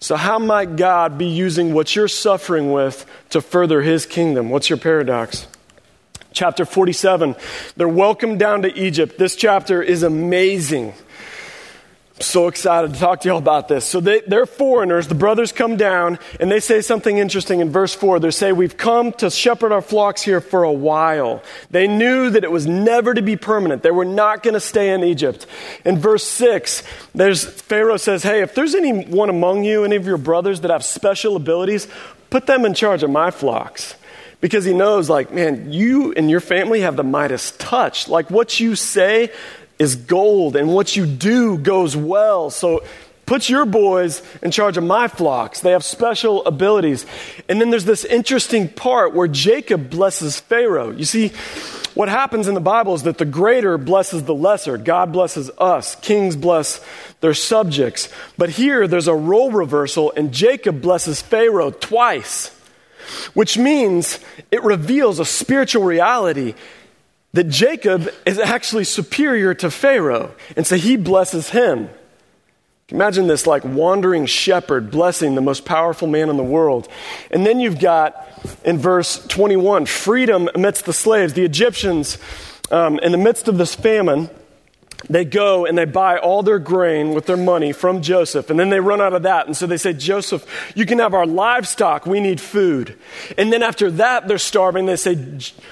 So 0.00 0.16
how 0.16 0.38
might 0.38 0.76
God 0.76 1.18
be 1.18 1.26
using 1.26 1.74
what 1.74 1.94
you're 1.96 2.08
suffering 2.08 2.72
with 2.72 3.04
to 3.30 3.40
further 3.40 3.82
his 3.82 4.06
kingdom? 4.06 4.50
What's 4.50 4.70
your 4.70 4.78
paradox? 4.78 5.46
Chapter 6.32 6.64
47, 6.64 7.34
they're 7.76 7.88
welcomed 7.88 8.38
down 8.38 8.62
to 8.62 8.72
Egypt. 8.78 9.18
This 9.18 9.34
chapter 9.34 9.82
is 9.82 10.02
amazing 10.02 10.94
so 12.20 12.48
excited 12.48 12.94
to 12.94 13.00
talk 13.00 13.20
to 13.20 13.28
y'all 13.28 13.38
about 13.38 13.68
this. 13.68 13.84
So 13.84 14.00
they, 14.00 14.20
they're 14.20 14.46
foreigners. 14.46 15.08
The 15.08 15.14
brothers 15.14 15.52
come 15.52 15.76
down 15.76 16.18
and 16.40 16.50
they 16.50 16.60
say 16.60 16.80
something 16.80 17.18
interesting 17.18 17.60
in 17.60 17.70
verse 17.70 17.94
4. 17.94 18.20
They 18.20 18.30
say, 18.30 18.52
We've 18.52 18.76
come 18.76 19.12
to 19.14 19.30
shepherd 19.30 19.72
our 19.72 19.82
flocks 19.82 20.22
here 20.22 20.40
for 20.40 20.64
a 20.64 20.72
while. 20.72 21.42
They 21.70 21.86
knew 21.86 22.30
that 22.30 22.44
it 22.44 22.50
was 22.50 22.66
never 22.66 23.14
to 23.14 23.22
be 23.22 23.36
permanent. 23.36 23.82
They 23.82 23.90
were 23.90 24.04
not 24.04 24.42
going 24.42 24.54
to 24.54 24.60
stay 24.60 24.92
in 24.92 25.04
Egypt. 25.04 25.46
In 25.84 25.98
verse 25.98 26.24
6, 26.24 26.82
there's, 27.14 27.44
Pharaoh 27.44 27.96
says, 27.96 28.22
Hey, 28.22 28.42
if 28.42 28.54
there's 28.54 28.74
anyone 28.74 29.28
among 29.28 29.64
you, 29.64 29.84
any 29.84 29.96
of 29.96 30.06
your 30.06 30.18
brothers 30.18 30.62
that 30.62 30.70
have 30.70 30.84
special 30.84 31.36
abilities, 31.36 31.88
put 32.30 32.46
them 32.46 32.64
in 32.64 32.74
charge 32.74 33.02
of 33.02 33.10
my 33.10 33.30
flocks 33.30 33.94
because 34.40 34.64
he 34.64 34.72
knows, 34.72 35.10
like, 35.10 35.32
man, 35.32 35.72
you 35.72 36.12
and 36.12 36.30
your 36.30 36.40
family 36.40 36.80
have 36.80 36.96
the 36.96 37.02
Midas 37.02 37.52
touch. 37.58 38.08
Like, 38.08 38.30
what 38.30 38.60
you 38.60 38.76
say 38.76 39.30
is 39.78 39.94
gold, 39.96 40.56
and 40.56 40.72
what 40.74 40.96
you 40.96 41.06
do 41.06 41.58
goes 41.58 41.96
well. 41.96 42.50
So 42.50 42.82
put 43.26 43.48
your 43.48 43.66
boys 43.66 44.22
in 44.42 44.50
charge 44.50 44.76
of 44.76 44.84
my 44.84 45.06
flocks. 45.06 45.60
They 45.60 45.72
have 45.72 45.84
special 45.84 46.44
abilities. 46.46 47.04
And 47.48 47.60
then 47.60 47.70
there's 47.70 47.84
this 47.84 48.04
interesting 48.04 48.68
part 48.68 49.14
where 49.14 49.28
Jacob 49.28 49.90
blesses 49.90 50.40
Pharaoh. 50.40 50.90
You 50.90 51.04
see, 51.04 51.32
what 51.94 52.08
happens 52.08 52.48
in 52.48 52.54
the 52.54 52.60
Bible 52.60 52.94
is 52.94 53.02
that 53.02 53.18
the 53.18 53.24
greater 53.24 53.76
blesses 53.76 54.22
the 54.22 54.34
lesser. 54.34 54.78
God 54.78 55.12
blesses 55.12 55.50
us. 55.58 55.94
Kings 55.96 56.36
bless 56.36 56.80
their 57.20 57.34
subjects. 57.34 58.08
But 58.38 58.50
here 58.50 58.88
there's 58.88 59.08
a 59.08 59.14
role 59.14 59.50
reversal, 59.50 60.12
and 60.16 60.32
Jacob 60.32 60.80
blesses 60.80 61.20
Pharaoh 61.20 61.70
twice, 61.70 62.48
which 63.34 63.58
means 63.58 64.20
it 64.50 64.62
reveals 64.62 65.18
a 65.18 65.24
spiritual 65.24 65.84
reality 65.84 66.54
that 67.32 67.48
Jacob 67.48 68.10
is 68.24 68.38
actually 68.38 68.84
superior 68.84 69.54
to 69.54 69.70
Pharaoh, 69.70 70.34
and 70.56 70.66
so 70.66 70.76
he 70.76 70.96
blesses 70.96 71.50
him. 71.50 71.90
Imagine 72.90 73.26
this 73.26 73.46
like 73.46 73.64
wandering 73.64 74.24
shepherd 74.24 74.90
blessing 74.90 75.34
the 75.34 75.42
most 75.42 75.66
powerful 75.66 76.08
man 76.08 76.30
in 76.30 76.38
the 76.38 76.42
world. 76.42 76.88
And 77.30 77.44
then 77.44 77.60
you've 77.60 77.78
got 77.78 78.26
in 78.64 78.78
verse 78.78 79.26
21 79.26 79.84
freedom 79.84 80.48
amidst 80.54 80.86
the 80.86 80.94
slaves. 80.94 81.34
The 81.34 81.44
Egyptians, 81.44 82.16
um, 82.70 82.98
in 83.00 83.12
the 83.12 83.18
midst 83.18 83.46
of 83.46 83.58
this 83.58 83.74
famine, 83.74 84.30
they 85.08 85.24
go 85.24 85.64
and 85.64 85.78
they 85.78 85.84
buy 85.84 86.18
all 86.18 86.42
their 86.42 86.58
grain 86.58 87.14
with 87.14 87.26
their 87.26 87.36
money 87.36 87.72
from 87.72 88.02
Joseph, 88.02 88.50
and 88.50 88.58
then 88.58 88.68
they 88.68 88.80
run 88.80 89.00
out 89.00 89.12
of 89.12 89.22
that. 89.22 89.46
And 89.46 89.56
so 89.56 89.66
they 89.66 89.76
say, 89.76 89.92
Joseph, 89.92 90.44
you 90.74 90.86
can 90.86 90.98
have 90.98 91.14
our 91.14 91.24
livestock. 91.24 92.04
We 92.04 92.18
need 92.18 92.40
food. 92.40 92.98
And 93.36 93.52
then 93.52 93.62
after 93.62 93.92
that, 93.92 94.26
they're 94.26 94.38
starving. 94.38 94.86
They 94.86 94.96
say, 94.96 95.14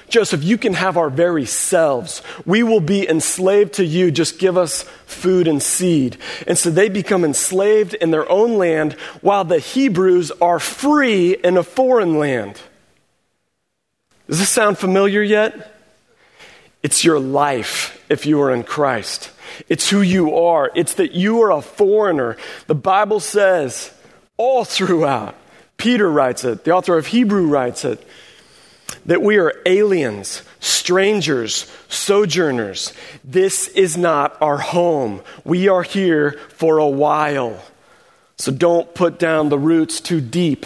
Joseph, 0.09 0.45
you 0.45 0.57
can 0.57 0.75
have 0.75 0.97
our 0.97 1.11
very 1.11 1.45
selves. 1.45 2.23
We 2.45 2.63
will 2.63 2.81
be 2.81 3.09
enslaved 3.09 3.75
to 3.75 3.85
you. 3.85 4.13
Just 4.13 4.39
give 4.39 4.57
us 4.57 4.83
food 5.07 5.49
and 5.49 5.61
seed. 5.61 6.17
And 6.47 6.57
so 6.57 6.71
they 6.71 6.89
become 6.89 7.25
enslaved 7.25 7.95
in 7.95 8.13
their 8.13 8.31
own 8.31 8.59
land 8.59 8.93
while 9.23 9.45
the 9.45 9.59
Hebrews 9.59 10.31
are 10.41 10.61
free 10.61 11.35
in 11.35 11.57
a 11.57 11.65
foreign 11.65 12.19
land. 12.19 12.61
Does 14.29 14.39
this 14.39 14.51
sound 14.51 14.79
familiar 14.79 15.23
yet? 15.23 15.76
It's 16.87 17.03
your 17.03 17.19
life 17.19 18.01
if 18.09 18.27
you 18.27 18.41
are 18.43 18.55
in 18.55 18.63
Christ. 18.63 19.33
It's 19.69 19.91
who 19.91 20.03
you 20.03 20.37
are. 20.37 20.71
It's 20.77 20.95
that 20.95 21.17
you 21.17 21.43
are 21.43 21.51
a 21.51 21.61
foreigner. 21.61 22.37
The 22.69 22.77
Bible 22.77 23.19
says 23.19 23.93
all 24.37 24.65
throughout, 24.65 25.35
Peter 25.79 26.09
writes 26.09 26.45
it, 26.45 26.63
the 26.63 26.71
author 26.71 26.97
of 26.97 27.09
Hebrew 27.09 27.49
writes 27.49 27.85
it, 27.85 28.07
that 29.05 29.21
we 29.21 29.37
are 29.39 29.53
aliens, 29.67 30.45
strangers, 30.61 31.69
sojourners. 31.89 32.93
This 33.25 33.67
is 33.67 33.97
not 33.97 34.41
our 34.41 34.59
home. 34.59 35.23
We 35.43 35.67
are 35.67 35.83
here 35.83 36.39
for 36.51 36.79
a 36.79 36.87
while. 36.87 37.61
So 38.39 38.53
don't 38.53 38.95
put 38.95 39.19
down 39.19 39.49
the 39.49 39.59
roots 39.59 40.01
too 40.01 40.21
deep. 40.21 40.65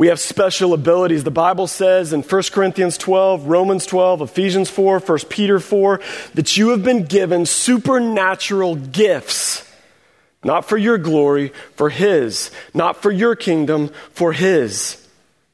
We 0.00 0.06
have 0.06 0.18
special 0.18 0.72
abilities. 0.72 1.24
The 1.24 1.30
Bible 1.30 1.66
says 1.66 2.14
in 2.14 2.22
1 2.22 2.42
Corinthians 2.52 2.96
12, 2.96 3.44
Romans 3.44 3.84
12, 3.84 4.22
Ephesians 4.22 4.70
4, 4.70 4.98
1 4.98 5.18
Peter 5.28 5.60
4, 5.60 6.00
that 6.32 6.56
you 6.56 6.70
have 6.70 6.82
been 6.82 7.04
given 7.04 7.44
supernatural 7.44 8.76
gifts. 8.76 9.62
Not 10.42 10.64
for 10.64 10.78
your 10.78 10.96
glory, 10.96 11.52
for 11.74 11.90
His. 11.90 12.50
Not 12.72 13.02
for 13.02 13.10
your 13.10 13.36
kingdom, 13.36 13.90
for 14.12 14.32
His. 14.32 15.06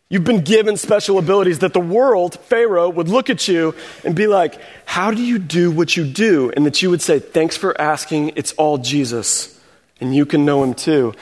You've 0.08 0.22
been 0.22 0.44
given 0.44 0.76
special 0.76 1.18
abilities 1.18 1.58
that 1.58 1.72
the 1.72 1.80
world, 1.80 2.38
Pharaoh, 2.38 2.88
would 2.88 3.08
look 3.08 3.28
at 3.28 3.48
you 3.48 3.74
and 4.04 4.14
be 4.14 4.28
like, 4.28 4.60
How 4.84 5.10
do 5.10 5.24
you 5.24 5.40
do 5.40 5.72
what 5.72 5.96
you 5.96 6.04
do? 6.04 6.52
And 6.54 6.64
that 6.66 6.82
you 6.82 6.90
would 6.90 7.02
say, 7.02 7.18
Thanks 7.18 7.56
for 7.56 7.80
asking. 7.80 8.34
It's 8.36 8.52
all 8.52 8.78
Jesus 8.78 9.55
and 10.00 10.14
you 10.14 10.26
can 10.26 10.44
know 10.44 10.62
him 10.62 10.74
too. 10.74 11.14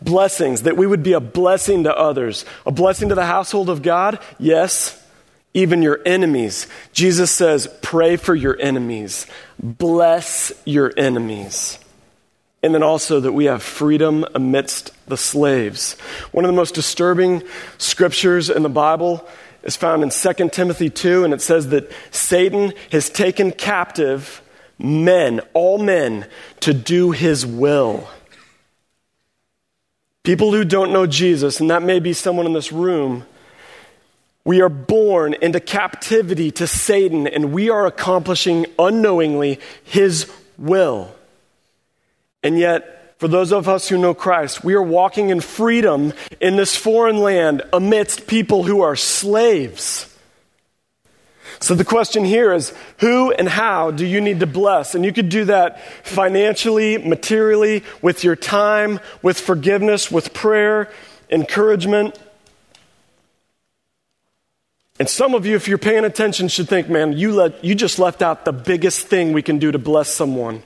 Blessings, 0.00 0.62
that 0.62 0.76
we 0.76 0.86
would 0.86 1.02
be 1.02 1.12
a 1.12 1.20
blessing 1.20 1.84
to 1.84 1.96
others, 1.96 2.44
a 2.64 2.70
blessing 2.70 3.08
to 3.08 3.14
the 3.14 3.26
household 3.26 3.68
of 3.68 3.82
God, 3.82 4.18
yes, 4.38 4.96
even 5.52 5.82
your 5.82 6.00
enemies. 6.06 6.68
Jesus 6.92 7.30
says, 7.30 7.68
pray 7.82 8.16
for 8.16 8.34
your 8.34 8.56
enemies, 8.60 9.26
bless 9.58 10.52
your 10.64 10.92
enemies. 10.96 11.78
And 12.62 12.74
then 12.74 12.82
also 12.82 13.20
that 13.20 13.32
we 13.32 13.46
have 13.46 13.62
freedom 13.62 14.24
amidst 14.34 14.92
the 15.06 15.16
slaves. 15.16 15.98
One 16.30 16.44
of 16.44 16.50
the 16.50 16.56
most 16.56 16.74
disturbing 16.74 17.42
scriptures 17.78 18.50
in 18.50 18.62
the 18.62 18.68
Bible 18.68 19.26
is 19.62 19.76
found 19.76 20.02
in 20.02 20.10
2 20.10 20.50
Timothy 20.50 20.90
2, 20.90 21.24
and 21.24 21.32
it 21.32 21.40
says 21.40 21.68
that 21.68 21.90
Satan 22.10 22.74
has 22.92 23.08
taken 23.08 23.50
captive 23.50 24.42
men, 24.78 25.40
all 25.52 25.78
men, 25.78 26.26
to 26.60 26.72
do 26.72 27.10
his 27.10 27.44
will. 27.46 28.08
People 30.22 30.52
who 30.52 30.64
don't 30.64 30.92
know 30.92 31.06
Jesus, 31.06 31.60
and 31.60 31.70
that 31.70 31.82
may 31.82 31.98
be 31.98 32.12
someone 32.12 32.46
in 32.46 32.52
this 32.52 32.72
room, 32.72 33.26
We 34.44 34.62
are 34.62 34.70
born 34.70 35.34
into 35.34 35.60
captivity 35.60 36.50
to 36.52 36.66
Satan, 36.66 37.26
and 37.26 37.52
we 37.52 37.68
are 37.68 37.86
accomplishing 37.86 38.66
unknowingly 38.78 39.60
his 39.84 40.30
will. 40.56 41.14
And 42.42 42.58
yet, 42.58 43.14
for 43.18 43.28
those 43.28 43.52
of 43.52 43.68
us 43.68 43.88
who 43.88 43.98
know 43.98 44.14
Christ, 44.14 44.64
we 44.64 44.72
are 44.74 44.82
walking 44.82 45.28
in 45.28 45.40
freedom 45.40 46.14
in 46.40 46.56
this 46.56 46.74
foreign 46.74 47.18
land 47.18 47.62
amidst 47.70 48.26
people 48.26 48.64
who 48.64 48.80
are 48.80 48.96
slaves. 48.96 50.09
So 51.62 51.74
the 51.74 51.84
question 51.84 52.24
here 52.24 52.54
is 52.54 52.72
who 52.98 53.32
and 53.32 53.46
how 53.46 53.90
do 53.90 54.06
you 54.06 54.20
need 54.22 54.40
to 54.40 54.46
bless? 54.46 54.94
And 54.94 55.04
you 55.04 55.12
could 55.12 55.28
do 55.28 55.44
that 55.44 55.80
financially, 56.06 56.96
materially, 56.96 57.84
with 58.00 58.24
your 58.24 58.34
time, 58.34 58.98
with 59.22 59.38
forgiveness, 59.38 60.10
with 60.10 60.32
prayer, 60.32 60.90
encouragement. 61.28 62.18
And 64.98 65.08
some 65.08 65.34
of 65.34 65.44
you, 65.44 65.54
if 65.54 65.68
you're 65.68 65.78
paying 65.78 66.06
attention, 66.06 66.48
should 66.48 66.68
think, 66.68 66.88
man, 66.88 67.12
you, 67.12 67.32
let, 67.32 67.62
you 67.62 67.74
just 67.74 67.98
left 67.98 68.22
out 68.22 68.46
the 68.46 68.52
biggest 68.52 69.06
thing 69.06 69.34
we 69.34 69.42
can 69.42 69.58
do 69.58 69.70
to 69.70 69.78
bless 69.78 70.08
someone. 70.08 70.62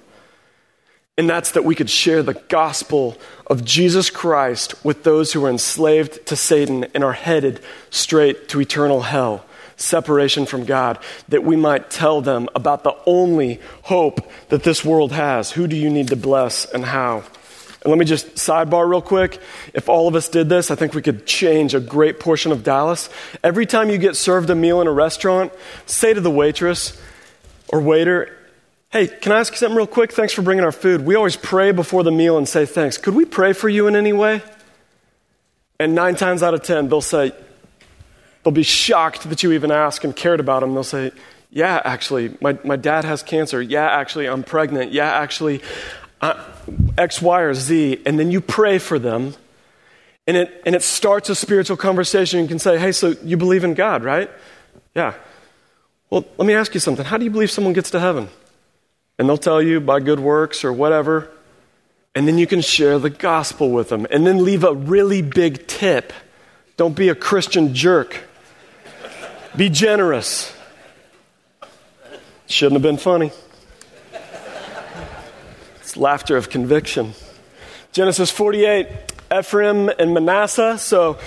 And 1.19 1.29
that's 1.29 1.53
that 1.53 1.65
we 1.65 1.75
could 1.75 1.91
share 1.91 2.23
the 2.23 2.35
gospel 2.35 3.17
of 3.49 3.65
Jesus 3.65 4.11
Christ 4.11 4.85
with 4.85 5.03
those 5.03 5.33
who 5.33 5.45
are 5.45 5.51
enslaved 5.51 6.27
to 6.27 6.37
Satan 6.37 6.85
and 6.95 7.03
are 7.03 7.13
headed 7.13 7.61
straight 7.91 8.49
to 8.49 8.61
eternal 8.61 9.03
hell 9.03 9.45
separation 9.77 10.47
from 10.47 10.65
God, 10.65 10.99
that 11.29 11.45
we 11.45 11.57
might 11.57 11.91
tell 11.91 12.21
them 12.21 12.49
about 12.55 12.85
the 12.85 12.97
only 13.07 13.61
hope 13.83 14.21
that 14.49 14.63
this 14.63 14.85
world 14.85 15.13
has. 15.13 15.53
Who 15.53 15.67
do 15.67 15.77
you 15.77 15.91
need 15.91 16.09
to 16.09 16.17
bless 16.17 16.65
and 16.65 16.85
how? 16.85 17.25
And 17.85 17.91
let 17.91 17.99
me 17.99 18.07
just 18.07 18.37
sidebar 18.37 18.89
real 18.89 19.03
quick. 19.03 19.41
If 19.75 19.91
all 19.91 20.09
of 20.09 20.15
us 20.15 20.29
did 20.29 20.49
this, 20.49 20.71
I 20.71 20.75
think 20.75 20.95
we 20.95 21.03
could 21.03 21.27
change 21.27 21.75
a 21.75 21.81
great 21.81 22.19
portion 22.19 22.51
of 22.51 22.65
Dallas. 22.65 23.11
Every 23.43 23.67
time 23.67 23.91
you 23.91 23.99
get 23.99 24.17
served 24.17 24.49
a 24.49 24.55
meal 24.55 24.81
in 24.81 24.87
a 24.87 24.93
restaurant, 24.93 25.53
say 25.85 26.15
to 26.15 26.21
the 26.21 26.31
waitress 26.31 26.99
or 27.69 27.81
waiter, 27.81 28.39
Hey, 28.95 29.09
can 29.09 29.33
I 29.33 29.41
ask 29.41 29.53
you 29.53 29.59
something 29.59 29.77
real 29.77 29.89
quick? 29.89 30.13
Thanks 30.13 30.33
for 30.33 30.43
bringing 30.43 30.65
our 30.65 30.71
food. 30.71 31.05
We 31.05 31.17
always 31.17 31.35
pray 31.35 31.73
before 31.73 32.05
the 32.05 32.13
meal 32.13 32.39
and 32.39 32.49
say 32.49 32.65
thanks. 32.65 32.97
Could 32.97 33.17
we 33.17 33.25
pray 33.25 33.53
for 33.53 33.69
you 33.69 33.89
in 33.89 33.97
any 33.97 34.13
way? 34.13 34.41
And 35.81 35.97
nine 35.97 36.15
times 36.15 36.45
out 36.45 36.55
of 36.55 36.63
ten, 36.63 36.89
they'll 36.89 37.01
say, 37.01 37.33
They'll 38.45 38.53
be 38.53 38.63
shocked 38.63 39.29
that 39.29 39.43
you 39.43 39.53
even 39.53 39.71
ask 39.71 40.05
and 40.05 40.15
cared 40.15 40.39
about 40.39 40.61
them. 40.61 40.75
They'll 40.75 40.85
say, 40.85 41.13
Yeah, 41.51 41.81
actually, 41.85 42.37
my, 42.41 42.59
my 42.63 42.77
dad 42.77 43.05
has 43.05 43.23
cancer. 43.23 43.61
Yeah, 43.61 43.87
actually, 43.87 44.27
I'm 44.27 44.45
pregnant. 44.45 44.93
Yeah, 44.93 45.11
actually, 45.11 45.63
uh, 46.21 46.45
X, 46.99 47.23
Y, 47.23 47.41
or 47.41 47.55
Z. 47.55 48.03
And 48.05 48.19
then 48.19 48.31
you 48.31 48.41
pray 48.41 48.79
for 48.79 48.99
them. 48.99 49.35
And 50.27 50.37
it, 50.37 50.63
and 50.65 50.75
it 50.75 50.83
starts 50.83 51.29
a 51.31 51.35
spiritual 51.35 51.77
conversation. 51.77 52.41
You 52.41 52.49
can 52.49 52.59
say, 52.59 52.79
Hey, 52.79 52.93
so 52.93 53.15
you 53.25 53.37
believe 53.39 53.65
in 53.65 53.75
God, 53.75 54.05
right? 54.05 54.31
Yeah. 54.95 55.15
Well, 56.11 56.27
let 56.37 56.47
me 56.47 56.55
ask 56.55 56.75
you 56.75 56.81
something. 56.81 57.05
How 57.05 57.17
do 57.17 57.25
you 57.25 57.31
believe 57.31 57.51
someone 57.51 57.73
gets 57.73 57.91
to 57.91 58.01
heaven? 58.01 58.29
And 59.19 59.29
they'll 59.29 59.39
tell 59.39 59.63
you 59.63 59.81
by 59.81 60.01
good 60.01 60.21
works 60.21 60.65
or 60.65 60.73
whatever. 60.73 61.31
And 62.15 62.29
then 62.29 62.39
you 62.39 62.47
can 62.47 62.61
share 62.61 62.99
the 62.99 63.11
gospel 63.11 63.71
with 63.71 63.89
them. 63.89 64.07
And 64.11 64.27
then 64.27 64.45
leave 64.45 64.65
a 64.65 64.75
really 64.75 65.23
big 65.23 65.67
tip. 65.67 66.13
Don't 66.77 66.95
be 66.95 67.09
a 67.09 67.15
Christian 67.15 67.75
jerk. 67.75 68.21
Be 69.57 69.69
generous. 69.69 70.53
Shouldn't 72.47 72.75
have 72.75 72.83
been 72.83 72.97
funny. 72.97 73.31
It's 75.77 75.97
laughter 75.97 76.37
of 76.37 76.51
conviction. 76.51 77.15
Genesis 77.93 78.33
48, 78.33 78.89
Ephraim 79.39 79.91
and 79.91 80.13
Manasseh. 80.13 80.77
So 80.79 81.19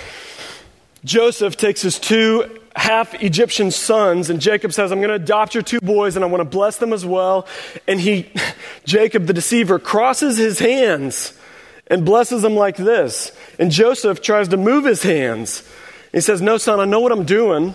Joseph 1.04 1.56
takes 1.56 1.80
his 1.80 1.98
two 1.98 2.60
half 2.76 3.14
Egyptian 3.22 3.70
sons, 3.70 4.28
and 4.28 4.42
Jacob 4.42 4.74
says, 4.74 4.92
I'm 4.92 4.98
going 4.98 5.08
to 5.08 5.14
adopt 5.14 5.54
your 5.54 5.62
two 5.62 5.80
boys 5.80 6.14
and 6.14 6.22
I 6.22 6.28
want 6.28 6.42
to 6.42 6.48
bless 6.48 6.76
them 6.76 6.92
as 6.92 7.06
well. 7.06 7.48
And 7.86 7.98
he, 7.98 8.30
Jacob 8.84 9.26
the 9.26 9.32
deceiver, 9.32 9.78
crosses 9.78 10.36
his 10.36 10.58
hands 10.58 11.32
and 11.86 12.04
blesses 12.04 12.42
them 12.42 12.56
like 12.56 12.76
this. 12.76 13.32
And 13.58 13.70
Joseph 13.70 14.20
tries 14.20 14.48
to 14.48 14.58
move 14.58 14.84
his 14.84 15.02
hands. 15.02 15.66
He 16.12 16.20
says, 16.20 16.42
No, 16.42 16.58
son, 16.58 16.78
I 16.78 16.84
know 16.84 17.00
what 17.00 17.10
I'm 17.10 17.24
doing. 17.24 17.74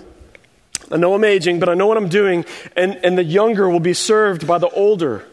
I 0.91 0.97
know 0.97 1.13
I'm 1.13 1.23
aging, 1.23 1.59
but 1.59 1.69
I 1.69 1.73
know 1.73 1.87
what 1.87 1.97
I'm 1.97 2.09
doing, 2.09 2.45
and, 2.75 2.99
and 3.03 3.17
the 3.17 3.23
younger 3.23 3.69
will 3.69 3.79
be 3.79 3.93
served 3.93 4.45
by 4.45 4.57
the 4.57 4.69
older. 4.69 5.25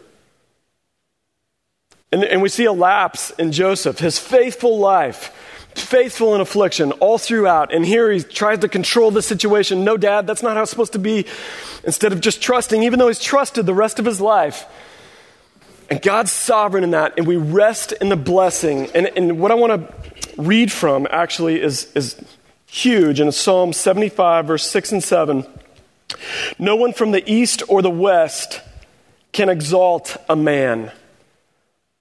And, 2.13 2.25
and 2.25 2.43
we 2.43 2.49
see 2.49 2.65
a 2.65 2.73
lapse 2.73 3.31
in 3.31 3.53
Joseph, 3.53 3.99
his 3.99 4.19
faithful 4.19 4.79
life, 4.79 5.35
faithful 5.75 6.35
in 6.35 6.41
affliction 6.41 6.93
all 6.93 7.19
throughout. 7.19 7.73
And 7.73 7.85
here 7.85 8.11
he 8.11 8.21
tries 8.21 8.59
to 8.61 8.69
control 8.69 9.11
the 9.11 9.23
situation. 9.23 9.85
No, 9.85 9.97
dad, 9.97 10.27
that's 10.27 10.43
not 10.43 10.57
how 10.57 10.63
it's 10.63 10.71
supposed 10.71 10.95
to 10.95 10.99
be. 10.99 11.27
Instead 11.85 12.13
of 12.13 12.21
just 12.21 12.43
trusting, 12.43 12.83
even 12.83 12.99
though 12.99 13.09
he's 13.09 13.21
trusted 13.21 13.67
the 13.67 13.75
rest 13.75 13.99
of 13.99 14.05
his 14.05 14.21
life. 14.21 14.67
And 15.89 16.01
God's 16.03 16.31
sovereign 16.31 16.85
in 16.85 16.93
that, 16.93 17.15
and 17.17 17.27
we 17.27 17.37
rest 17.37 17.93
in 17.93 18.09
the 18.09 18.17
blessing. 18.17 18.91
And, 18.95 19.07
and 19.17 19.41
what 19.41 19.51
I 19.51 19.55
want 19.55 19.89
to 19.89 20.43
read 20.43 20.71
from 20.71 21.07
actually 21.11 21.61
is, 21.61 21.91
is 21.95 22.21
huge 22.71 23.21
in 23.21 23.33
Psalm 23.33 23.73
75, 23.73 24.47
verse 24.47 24.71
6 24.71 24.93
and 24.93 25.05
7. 25.05 25.47
No 26.59 26.77
one 26.77 26.93
from 26.93 27.11
the 27.11 27.29
east 27.31 27.63
or 27.69 27.83
the 27.83 27.91
west 27.91 28.61
can 29.33 29.49
exalt 29.49 30.17
a 30.29 30.37
man, 30.37 30.93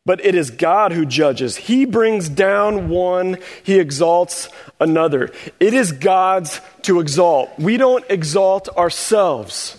but 0.06 0.24
it 0.24 0.36
is 0.36 0.52
God 0.52 0.92
who 0.92 1.06
judges. 1.06 1.56
He 1.56 1.86
brings 1.86 2.30
down 2.30 2.90
one, 2.90 3.38
he 3.64 3.80
exalts 3.80 4.50
another. 4.80 5.32
It 5.60 5.74
is 5.74 5.92
God's 5.92 6.62
to 6.84 7.00
exalt. 7.00 7.52
We 7.58 7.78
don't 7.78 8.06
exalt 8.10 8.70
ourselves. 8.70 9.76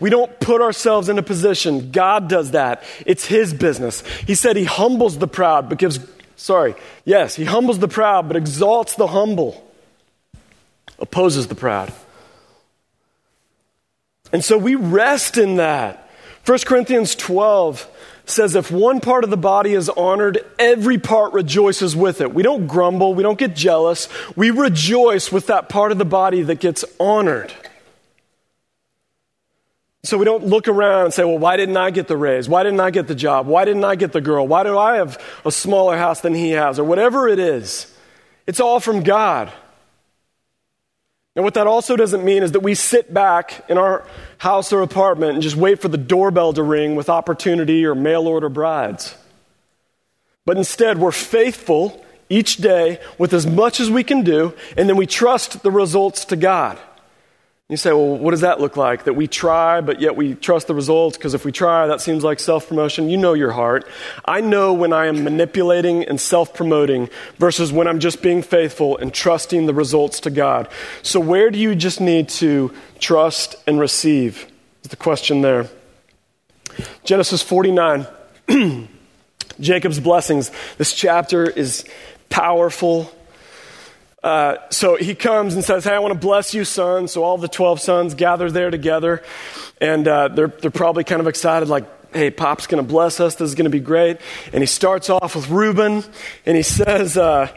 We 0.00 0.10
don't 0.10 0.38
put 0.40 0.60
ourselves 0.60 1.08
in 1.08 1.18
a 1.18 1.22
position. 1.22 1.90
God 1.90 2.28
does 2.28 2.52
that. 2.52 2.82
It's 3.04 3.26
His 3.26 3.52
business. 3.52 4.02
He 4.26 4.34
said 4.34 4.56
He 4.56 4.64
humbles 4.64 5.18
the 5.18 5.26
proud, 5.26 5.68
but 5.68 5.78
gives, 5.78 5.98
sorry, 6.36 6.74
yes, 7.04 7.34
He 7.34 7.44
humbles 7.44 7.78
the 7.78 7.88
proud, 7.88 8.28
but 8.28 8.36
exalts 8.36 8.94
the 8.94 9.08
humble 9.08 9.71
opposes 11.02 11.48
the 11.48 11.54
proud. 11.54 11.92
And 14.32 14.42
so 14.42 14.56
we 14.56 14.76
rest 14.76 15.36
in 15.36 15.56
that. 15.56 16.08
1 16.46 16.58
Corinthians 16.60 17.14
12 17.14 17.86
says 18.24 18.54
if 18.54 18.70
one 18.70 19.00
part 19.00 19.24
of 19.24 19.30
the 19.30 19.36
body 19.36 19.74
is 19.74 19.90
honored, 19.90 20.38
every 20.58 20.96
part 20.96 21.34
rejoices 21.34 21.94
with 21.94 22.20
it. 22.20 22.32
We 22.32 22.42
don't 22.42 22.66
grumble, 22.66 23.14
we 23.14 23.22
don't 23.22 23.38
get 23.38 23.54
jealous. 23.54 24.08
We 24.36 24.50
rejoice 24.50 25.30
with 25.30 25.48
that 25.48 25.68
part 25.68 25.92
of 25.92 25.98
the 25.98 26.04
body 26.06 26.42
that 26.42 26.60
gets 26.60 26.84
honored. 26.98 27.52
So 30.04 30.18
we 30.18 30.24
don't 30.24 30.46
look 30.46 30.66
around 30.66 31.04
and 31.04 31.14
say, 31.14 31.24
well, 31.24 31.38
why 31.38 31.56
didn't 31.56 31.76
I 31.76 31.90
get 31.90 32.08
the 32.08 32.16
raise? 32.16 32.48
Why 32.48 32.64
didn't 32.64 32.80
I 32.80 32.90
get 32.90 33.06
the 33.06 33.14
job? 33.14 33.46
Why 33.46 33.64
didn't 33.64 33.84
I 33.84 33.94
get 33.94 34.12
the 34.12 34.20
girl? 34.20 34.48
Why 34.48 34.64
do 34.64 34.76
I 34.76 34.96
have 34.96 35.22
a 35.44 35.52
smaller 35.52 35.96
house 35.96 36.22
than 36.22 36.34
he 36.34 36.50
has? 36.50 36.80
Or 36.80 36.84
whatever 36.84 37.28
it 37.28 37.38
is. 37.38 37.86
It's 38.46 38.58
all 38.58 38.80
from 38.80 39.04
God. 39.04 39.52
And 41.34 41.44
what 41.44 41.54
that 41.54 41.66
also 41.66 41.96
doesn't 41.96 42.24
mean 42.24 42.42
is 42.42 42.52
that 42.52 42.60
we 42.60 42.74
sit 42.74 43.12
back 43.12 43.64
in 43.68 43.78
our 43.78 44.06
house 44.38 44.72
or 44.72 44.82
apartment 44.82 45.34
and 45.34 45.42
just 45.42 45.56
wait 45.56 45.80
for 45.80 45.88
the 45.88 45.96
doorbell 45.96 46.52
to 46.52 46.62
ring 46.62 46.94
with 46.94 47.08
opportunity 47.08 47.86
or 47.86 47.94
mail 47.94 48.28
order 48.28 48.50
brides. 48.50 49.16
But 50.44 50.58
instead, 50.58 50.98
we're 50.98 51.12
faithful 51.12 52.04
each 52.28 52.56
day 52.56 53.00
with 53.18 53.32
as 53.32 53.46
much 53.46 53.80
as 53.80 53.90
we 53.90 54.04
can 54.04 54.22
do, 54.22 54.54
and 54.76 54.88
then 54.88 54.96
we 54.96 55.06
trust 55.06 55.62
the 55.62 55.70
results 55.70 56.26
to 56.26 56.36
God. 56.36 56.78
You 57.72 57.78
say, 57.78 57.90
well, 57.90 58.18
what 58.18 58.32
does 58.32 58.42
that 58.42 58.60
look 58.60 58.76
like? 58.76 59.04
That 59.04 59.14
we 59.14 59.26
try, 59.26 59.80
but 59.80 59.98
yet 59.98 60.14
we 60.14 60.34
trust 60.34 60.66
the 60.66 60.74
results? 60.74 61.16
Because 61.16 61.32
if 61.32 61.46
we 61.46 61.52
try, 61.52 61.86
that 61.86 62.02
seems 62.02 62.22
like 62.22 62.38
self 62.38 62.68
promotion. 62.68 63.08
You 63.08 63.16
know 63.16 63.32
your 63.32 63.52
heart. 63.52 63.88
I 64.26 64.42
know 64.42 64.74
when 64.74 64.92
I 64.92 65.06
am 65.06 65.24
manipulating 65.24 66.04
and 66.04 66.20
self 66.20 66.52
promoting 66.52 67.08
versus 67.38 67.72
when 67.72 67.88
I'm 67.88 67.98
just 67.98 68.20
being 68.20 68.42
faithful 68.42 68.98
and 68.98 69.10
trusting 69.14 69.64
the 69.64 69.72
results 69.72 70.20
to 70.20 70.30
God. 70.30 70.68
So, 71.00 71.18
where 71.18 71.50
do 71.50 71.58
you 71.58 71.74
just 71.74 71.98
need 71.98 72.28
to 72.40 72.74
trust 72.98 73.56
and 73.66 73.80
receive? 73.80 74.52
Is 74.84 74.90
the 74.90 74.96
question 74.96 75.40
there. 75.40 75.70
Genesis 77.04 77.40
49, 77.40 78.06
Jacob's 79.60 79.98
blessings. 79.98 80.50
This 80.76 80.92
chapter 80.92 81.48
is 81.48 81.86
powerful 82.28 83.10
uh, 84.22 84.56
so 84.70 84.96
he 84.96 85.14
comes 85.14 85.54
and 85.54 85.64
says, 85.64 85.84
Hey, 85.84 85.94
I 85.94 85.98
want 85.98 86.12
to 86.14 86.18
bless 86.18 86.54
you, 86.54 86.64
son. 86.64 87.08
So 87.08 87.24
all 87.24 87.38
the 87.38 87.48
12 87.48 87.80
sons 87.80 88.14
gather 88.14 88.50
there 88.50 88.70
together. 88.70 89.22
And 89.80 90.06
uh, 90.06 90.28
they're, 90.28 90.48
they're 90.48 90.70
probably 90.70 91.04
kind 91.04 91.20
of 91.20 91.26
excited, 91.26 91.68
like, 91.68 91.86
Hey, 92.14 92.30
Pop's 92.30 92.66
going 92.66 92.84
to 92.84 92.88
bless 92.88 93.20
us. 93.20 93.36
This 93.36 93.48
is 93.48 93.54
going 93.54 93.64
to 93.64 93.70
be 93.70 93.80
great. 93.80 94.18
And 94.52 94.62
he 94.62 94.66
starts 94.66 95.10
off 95.10 95.34
with 95.34 95.48
Reuben. 95.48 96.04
And 96.46 96.56
he 96.56 96.62
says, 96.62 97.16
uh, 97.16 97.48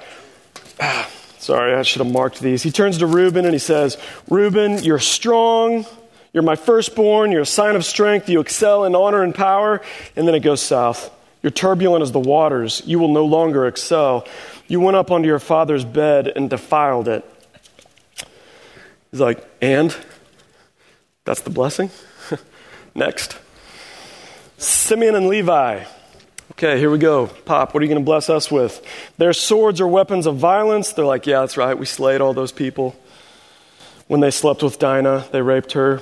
ah, 0.79 1.11
Sorry, 1.45 1.75
I 1.75 1.83
should 1.83 2.03
have 2.03 2.11
marked 2.11 2.39
these. 2.39 2.63
He 2.63 2.71
turns 2.71 2.97
to 2.97 3.05
Reuben 3.05 3.45
and 3.45 3.53
he 3.53 3.59
says, 3.59 3.99
Reuben, 4.31 4.81
you're 4.81 4.97
strong. 4.97 5.85
You're 6.33 6.41
my 6.41 6.55
firstborn. 6.55 7.31
You're 7.31 7.41
a 7.41 7.45
sign 7.45 7.75
of 7.75 7.85
strength. 7.85 8.27
You 8.29 8.39
excel 8.39 8.83
in 8.83 8.95
honor 8.95 9.21
and 9.21 9.35
power. 9.35 9.81
And 10.15 10.27
then 10.27 10.33
it 10.33 10.39
goes 10.39 10.59
south. 10.59 11.11
You're 11.43 11.51
turbulent 11.51 12.01
as 12.01 12.11
the 12.11 12.19
waters. 12.19 12.81
You 12.87 12.97
will 12.97 13.13
no 13.13 13.25
longer 13.25 13.67
excel. 13.67 14.27
You 14.67 14.79
went 14.79 14.97
up 14.97 15.11
onto 15.11 15.27
your 15.27 15.39
father's 15.39 15.85
bed 15.85 16.27
and 16.27 16.49
defiled 16.49 17.07
it. 17.07 17.23
He's 19.11 19.19
like, 19.19 19.45
and? 19.61 19.95
That's 21.23 21.41
the 21.41 21.49
blessing? 21.49 21.89
Next. 22.95 23.37
Simeon 24.57 25.15
and 25.15 25.27
Levi. 25.27 25.83
Okay, 26.51 26.79
here 26.79 26.89
we 26.89 26.97
go. 26.97 27.27
Pop, 27.27 27.73
what 27.73 27.81
are 27.81 27.85
you 27.85 27.89
going 27.89 28.01
to 28.01 28.05
bless 28.05 28.29
us 28.29 28.49
with? 28.49 28.85
Their 29.17 29.33
swords 29.33 29.81
are 29.81 29.87
weapons 29.87 30.25
of 30.25 30.37
violence. 30.37 30.93
They're 30.93 31.05
like, 31.05 31.27
yeah, 31.27 31.41
that's 31.41 31.57
right. 31.57 31.77
We 31.77 31.85
slayed 31.85 32.21
all 32.21 32.33
those 32.33 32.51
people. 32.51 32.95
When 34.07 34.21
they 34.21 34.31
slept 34.31 34.63
with 34.63 34.79
Dinah, 34.79 35.27
they 35.31 35.41
raped 35.41 35.73
her. 35.73 36.01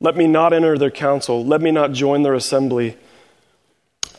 Let 0.00 0.16
me 0.16 0.26
not 0.26 0.52
enter 0.52 0.76
their 0.76 0.90
council. 0.90 1.44
Let 1.44 1.60
me 1.60 1.70
not 1.70 1.92
join 1.92 2.22
their 2.22 2.34
assembly. 2.34 2.96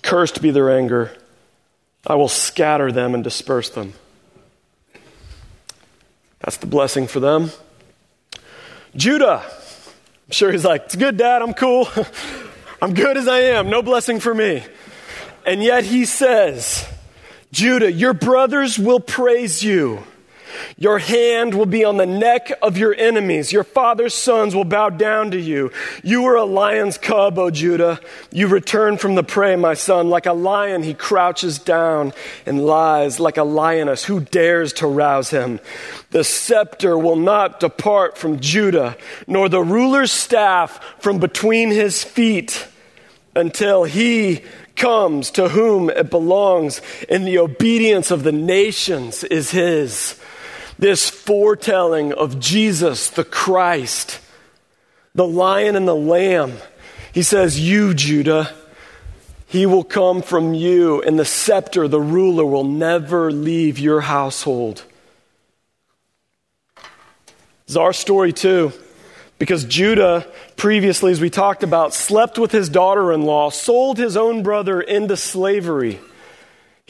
Cursed 0.02 0.42
be 0.42 0.52
their 0.52 0.70
anger. 0.76 1.16
I 2.06 2.16
will 2.16 2.28
scatter 2.28 2.92
them 2.92 3.14
and 3.14 3.24
disperse 3.24 3.70
them. 3.70 3.94
That's 6.40 6.58
the 6.58 6.68
blessing 6.68 7.08
for 7.08 7.20
them. 7.20 7.52
Judah. 8.96 9.44
I'm 9.44 10.32
sure 10.32 10.52
he's 10.52 10.66
like, 10.66 10.86
it's 10.86 10.96
good, 10.96 11.18
Dad. 11.18 11.42
I'm 11.42 11.54
cool. 11.54 11.88
I'm 12.82 12.94
good 12.94 13.18
as 13.18 13.28
I 13.28 13.40
am. 13.40 13.70
No 13.70 13.82
blessing 13.82 14.20
for 14.20 14.34
me. 14.34 14.64
And 15.46 15.62
yet 15.64 15.84
he 15.84 16.06
says, 16.06 16.88
Judah, 17.52 17.92
your 17.92 18.14
brothers 18.14 18.80
will 18.80 19.00
praise 19.00 19.64
you. 19.64 20.04
Your 20.82 20.98
hand 20.98 21.54
will 21.54 21.68
be 21.68 21.86
on 21.86 21.98
the 21.98 22.08
neck 22.08 22.52
of 22.60 22.76
your 22.76 22.96
enemies. 22.96 23.52
Your 23.52 23.64
father's 23.64 24.16
sons 24.16 24.56
will 24.56 24.64
bow 24.64 24.90
down 24.90 25.30
to 25.30 25.40
you. 25.40 25.72
You 26.04 26.26
are 26.26 26.36
a 26.38 26.44
lion's 26.44 26.98
cub, 26.98 27.38
O 27.38 27.52
Judah. 27.52 28.00
You 28.32 28.48
return 28.48 28.98
from 28.98 29.14
the 29.14 29.22
prey, 29.22 29.56
my 29.56 29.76
son. 29.76 30.10
Like 30.10 30.26
a 30.26 30.34
lion, 30.34 30.82
he 30.82 30.96
crouches 30.96 31.60
down 31.60 32.14
and 32.48 32.66
lies 32.66 33.20
like 33.20 33.38
a 33.38 33.44
lioness. 33.44 34.06
Who 34.06 34.22
dares 34.22 34.74
to 34.74 34.88
rouse 34.88 35.30
him? 35.30 35.60
The 36.10 36.24
scepter 36.24 36.98
will 36.98 37.16
not 37.16 37.60
depart 37.60 38.18
from 38.18 38.40
Judah, 38.40 38.98
nor 39.28 39.50
the 39.50 39.62
ruler's 39.62 40.12
staff 40.12 40.84
from 40.98 41.20
between 41.20 41.70
his 41.70 42.04
feet 42.04 42.68
until 43.36 43.84
he 43.84 44.42
comes 44.76 45.30
to 45.30 45.50
whom 45.50 45.92
it 45.92 46.10
belongs, 46.10 46.82
and 47.08 47.28
the 47.28 47.38
obedience 47.38 48.10
of 48.10 48.24
the 48.24 48.32
nations 48.32 49.24
is 49.24 49.52
his 49.52 50.20
this 50.82 51.12
foretelling 51.12 52.12
of 52.12 52.40
Jesus, 52.40 53.12
the 53.12 53.24
Christ, 53.24 54.20
the 55.14 55.28
lion 55.28 55.76
and 55.76 55.88
the 55.88 55.96
lamb. 55.96 56.54
He 57.14 57.22
says, 57.22 57.60
You, 57.60 57.94
Judah, 57.94 58.52
he 59.46 59.68
will 59.68 59.84
come 59.84 60.24
from 60.24 60.56
you, 60.56 61.00
and 61.04 61.20
the 61.20 61.26
scepter, 61.26 61.88
the 61.88 62.02
ruler, 62.02 62.44
will 62.44 62.64
never 62.64 63.32
leave 63.32 63.78
your 63.78 64.02
household. 64.02 64.84
It's 67.68 67.76
our 67.76 67.94
story, 67.94 68.34
too. 68.34 68.74
Because 69.38 69.66
Judah, 69.66 70.28
previously, 70.58 71.12
as 71.12 71.22
we 71.22 71.30
talked 71.30 71.62
about, 71.62 71.94
slept 71.94 72.40
with 72.40 72.52
his 72.52 72.70
daughter 72.70 73.12
in 73.12 73.22
law, 73.22 73.52
sold 73.52 74.00
his 74.00 74.18
own 74.18 74.42
brother 74.42 74.82
into 74.82 75.16
slavery. 75.16 76.00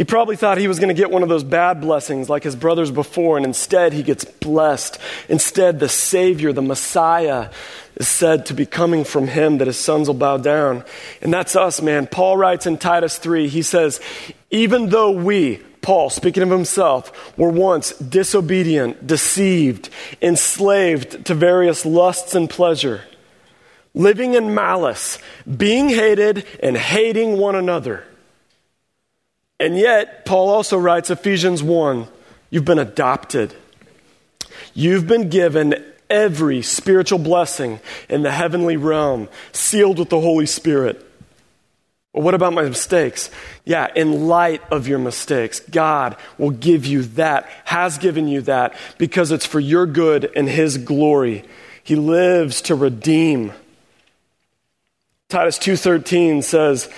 He 0.01 0.05
probably 0.05 0.35
thought 0.35 0.57
he 0.57 0.67
was 0.67 0.79
going 0.79 0.87
to 0.87 0.99
get 0.99 1.11
one 1.11 1.21
of 1.21 1.29
those 1.29 1.43
bad 1.43 1.79
blessings 1.79 2.27
like 2.27 2.41
his 2.41 2.55
brothers 2.55 2.89
before, 2.89 3.37
and 3.37 3.45
instead 3.45 3.93
he 3.93 4.01
gets 4.01 4.25
blessed. 4.25 4.97
Instead, 5.29 5.79
the 5.79 5.87
Savior, 5.87 6.51
the 6.51 6.63
Messiah, 6.63 7.51
is 7.97 8.07
said 8.07 8.47
to 8.47 8.55
be 8.55 8.65
coming 8.65 9.03
from 9.03 9.27
him 9.27 9.59
that 9.59 9.67
his 9.67 9.77
sons 9.77 10.07
will 10.07 10.15
bow 10.15 10.37
down. 10.37 10.83
And 11.21 11.31
that's 11.31 11.55
us, 11.55 11.83
man. 11.83 12.07
Paul 12.07 12.35
writes 12.35 12.65
in 12.65 12.79
Titus 12.79 13.19
3, 13.19 13.47
he 13.47 13.61
says, 13.61 13.99
Even 14.49 14.89
though 14.89 15.11
we, 15.11 15.57
Paul, 15.83 16.09
speaking 16.09 16.41
of 16.41 16.49
himself, 16.49 17.37
were 17.37 17.51
once 17.51 17.91
disobedient, 17.99 19.05
deceived, 19.05 19.91
enslaved 20.19 21.25
to 21.27 21.35
various 21.35 21.85
lusts 21.85 22.33
and 22.33 22.49
pleasure, 22.49 23.03
living 23.93 24.33
in 24.33 24.55
malice, 24.55 25.19
being 25.45 25.89
hated, 25.89 26.47
and 26.63 26.75
hating 26.75 27.37
one 27.37 27.53
another. 27.53 28.03
And 29.61 29.77
yet, 29.77 30.25
Paul 30.25 30.49
also 30.49 30.75
writes 30.75 31.11
Ephesians 31.11 31.61
1 31.61 32.07
you've 32.49 32.65
been 32.65 32.79
adopted. 32.79 33.53
You've 34.73 35.05
been 35.05 35.29
given 35.29 35.85
every 36.09 36.63
spiritual 36.63 37.19
blessing 37.19 37.79
in 38.09 38.23
the 38.23 38.31
heavenly 38.31 38.75
realm, 38.75 39.29
sealed 39.51 39.99
with 39.99 40.09
the 40.09 40.19
Holy 40.19 40.47
Spirit. 40.47 41.07
Well, 42.11 42.23
what 42.23 42.33
about 42.33 42.53
my 42.53 42.63
mistakes? 42.63 43.29
Yeah, 43.63 43.87
in 43.95 44.27
light 44.27 44.63
of 44.71 44.87
your 44.87 44.97
mistakes, 44.97 45.59
God 45.59 46.17
will 46.39 46.49
give 46.49 46.87
you 46.87 47.03
that, 47.03 47.47
has 47.65 47.99
given 47.99 48.27
you 48.27 48.41
that, 48.41 48.73
because 48.97 49.31
it's 49.31 49.45
for 49.45 49.59
your 49.59 49.85
good 49.85 50.31
and 50.35 50.49
His 50.49 50.79
glory. 50.79 51.45
He 51.83 51.95
lives 51.95 52.63
to 52.63 52.73
redeem. 52.73 53.53
Titus 55.29 55.59
2:13 55.59 56.41
says, 56.41 56.89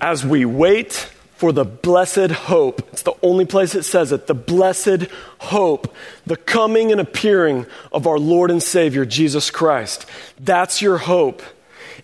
"As 0.00 0.26
we 0.26 0.44
wait 0.44 1.08
for 1.36 1.52
the 1.52 1.64
blessed 1.64 2.30
hope. 2.30 2.80
It's 2.92 3.02
the 3.02 3.14
only 3.22 3.44
place 3.44 3.74
it 3.74 3.82
says 3.82 4.10
it. 4.10 4.26
The 4.26 4.34
blessed 4.34 5.06
hope, 5.38 5.94
the 6.24 6.36
coming 6.36 6.92
and 6.92 7.00
appearing 7.00 7.66
of 7.92 8.06
our 8.06 8.18
Lord 8.18 8.50
and 8.50 8.62
Savior, 8.62 9.04
Jesus 9.04 9.50
Christ. 9.50 10.06
That's 10.40 10.80
your 10.80 10.96
hope. 10.96 11.42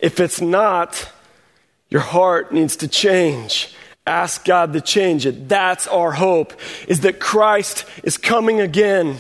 If 0.01 0.21
it's 0.21 0.41
not, 0.41 1.09
your 1.89 2.03
heart 2.03 2.53
needs 2.53 2.77
to 2.77 2.89
change. 2.89 3.75
Ask 4.07 4.45
God 4.45 4.75
to 4.75 4.81
change 4.81 5.25
it. 5.27 5.49
That's 5.49 5.87
our 5.87 6.13
hope, 6.13 6.53
is 6.87 7.01
that 7.01 7.19
Christ 7.19 7.87
is 8.03 8.19
coming 8.19 8.61
again. 8.61 9.19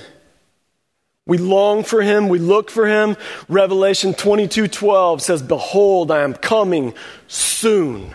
We 1.25 1.39
long 1.39 1.85
for 1.85 2.03
him, 2.03 2.29
we 2.29 2.41
look 2.41 2.69
for 2.69 2.87
him. 2.87 3.17
Revelation 3.49 4.13
22 4.13 4.69
12 4.69 5.23
says, 5.23 5.41
Behold, 5.41 6.11
I 6.11 6.23
am 6.23 6.35
coming 6.35 6.95
soon. 7.29 8.13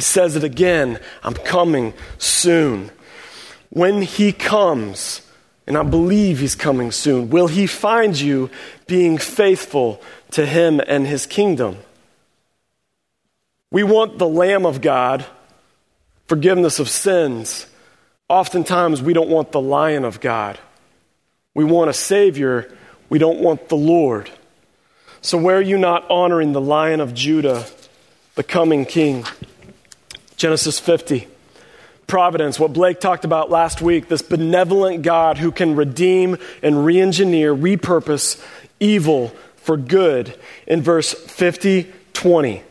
He 0.00 0.04
says 0.04 0.34
it 0.34 0.44
again 0.44 0.98
I'm 1.22 1.34
coming 1.34 1.92
soon. 2.16 2.90
When 3.68 4.00
he 4.00 4.32
comes, 4.32 5.20
and 5.66 5.76
I 5.76 5.82
believe 5.82 6.38
he's 6.38 6.54
coming 6.54 6.90
soon, 6.90 7.28
will 7.28 7.48
he 7.48 7.66
find 7.66 8.18
you 8.18 8.48
being 8.86 9.18
faithful 9.18 10.00
to 10.30 10.46
him 10.46 10.80
and 10.86 11.06
his 11.06 11.26
kingdom? 11.26 11.76
We 13.70 13.82
want 13.82 14.16
the 14.16 14.26
Lamb 14.26 14.64
of 14.64 14.80
God, 14.80 15.26
forgiveness 16.28 16.78
of 16.78 16.88
sins. 16.88 17.66
Oftentimes, 18.30 19.02
we 19.02 19.12
don't 19.12 19.28
want 19.28 19.52
the 19.52 19.60
Lion 19.60 20.06
of 20.06 20.18
God. 20.18 20.58
We 21.52 21.64
want 21.64 21.90
a 21.90 21.92
Savior, 21.92 22.74
we 23.10 23.18
don't 23.18 23.40
want 23.40 23.68
the 23.68 23.76
Lord. 23.76 24.30
So, 25.20 25.36
where 25.36 25.58
are 25.58 25.60
you 25.60 25.76
not 25.76 26.10
honoring 26.10 26.52
the 26.52 26.60
Lion 26.62 27.00
of 27.00 27.12
Judah, 27.12 27.66
the 28.34 28.42
coming 28.42 28.86
King? 28.86 29.26
Genesis 30.40 30.80
50. 30.80 31.28
Providence, 32.06 32.58
what 32.58 32.72
Blake 32.72 32.98
talked 32.98 33.26
about 33.26 33.50
last 33.50 33.82
week, 33.82 34.08
this 34.08 34.22
benevolent 34.22 35.02
God 35.02 35.36
who 35.36 35.52
can 35.52 35.76
redeem 35.76 36.38
and 36.62 36.82
re 36.82 36.98
engineer, 36.98 37.54
repurpose 37.54 38.42
evil 38.80 39.34
for 39.56 39.76
good. 39.76 40.34
In 40.66 40.80
verse 40.80 41.12
50 41.12 41.92
20. 42.14 42.62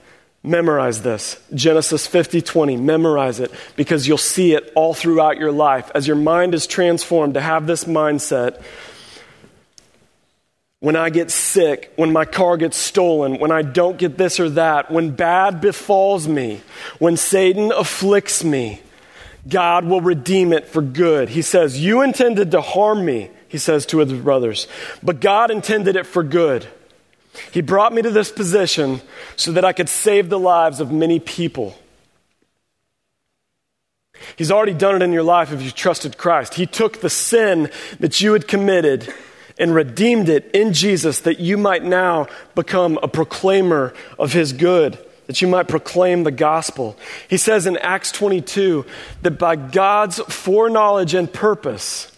Memorize 0.41 1.03
this. 1.03 1.39
Genesis 1.53 2.08
50 2.08 2.41
20. 2.41 2.75
Memorize 2.75 3.39
it 3.39 3.51
because 3.75 4.08
you'll 4.08 4.17
see 4.17 4.55
it 4.55 4.71
all 4.73 4.95
throughout 4.95 5.38
your 5.38 5.51
life. 5.51 5.91
As 5.93 6.08
your 6.08 6.15
mind 6.15 6.55
is 6.55 6.65
transformed 6.65 7.36
to 7.36 7.41
have 7.41 7.67
this 7.67 7.84
mindset, 7.84 8.63
when 10.81 10.95
I 10.95 11.09
get 11.09 11.29
sick, 11.29 11.91
when 11.97 12.13
my 12.13 12.25
car 12.25 12.55
gets 12.55 12.77
stolen, 12.77 13.39
when 13.39 13.51
I 13.51 13.61
don't 13.61 13.97
get 13.97 14.17
this 14.17 14.39
or 14.39 14.49
that, 14.51 14.89
when 14.89 15.11
bad 15.11 15.59
befalls 15.59 16.27
me, 16.27 16.61
when 16.99 17.17
Satan 17.17 17.71
afflicts 17.71 18.43
me, 18.43 18.81
God 19.47 19.85
will 19.85 20.01
redeem 20.01 20.53
it 20.53 20.67
for 20.67 20.81
good. 20.81 21.29
He 21.29 21.41
says, 21.41 21.79
You 21.79 22.01
intended 22.01 22.51
to 22.51 22.61
harm 22.61 23.03
me, 23.03 23.29
he 23.47 23.57
says 23.57 23.85
to 23.87 23.97
his 23.99 24.13
brothers, 24.13 24.67
but 25.03 25.19
God 25.19 25.51
intended 25.51 25.95
it 25.95 26.05
for 26.05 26.23
good. 26.23 26.67
He 27.51 27.61
brought 27.61 27.93
me 27.93 28.01
to 28.01 28.11
this 28.11 28.31
position 28.31 29.01
so 29.35 29.51
that 29.51 29.65
I 29.65 29.73
could 29.73 29.89
save 29.89 30.29
the 30.29 30.39
lives 30.39 30.79
of 30.79 30.91
many 30.91 31.19
people. 31.19 31.77
He's 34.35 34.51
already 34.51 34.73
done 34.73 34.95
it 34.95 35.01
in 35.01 35.13
your 35.13 35.23
life 35.23 35.51
if 35.51 35.61
you 35.61 35.71
trusted 35.71 36.17
Christ. 36.17 36.55
He 36.55 36.65
took 36.65 36.99
the 36.99 37.09
sin 37.09 37.71
that 37.99 38.19
you 38.19 38.33
had 38.33 38.47
committed 38.47 39.13
and 39.59 39.75
redeemed 39.75 40.29
it 40.29 40.49
in 40.53 40.73
Jesus 40.73 41.19
that 41.19 41.39
you 41.39 41.57
might 41.57 41.83
now 41.83 42.27
become 42.55 42.97
a 43.03 43.07
proclaimer 43.07 43.93
of 44.17 44.33
his 44.33 44.53
good, 44.53 44.97
that 45.27 45.41
you 45.41 45.47
might 45.47 45.67
proclaim 45.67 46.23
the 46.23 46.31
gospel. 46.31 46.97
He 47.29 47.37
says 47.37 47.67
in 47.67 47.77
Acts 47.77 48.11
22 48.13 48.85
that 49.21 49.37
by 49.37 49.57
God's 49.57 50.19
foreknowledge 50.19 51.13
and 51.13 51.31
purpose, 51.31 52.11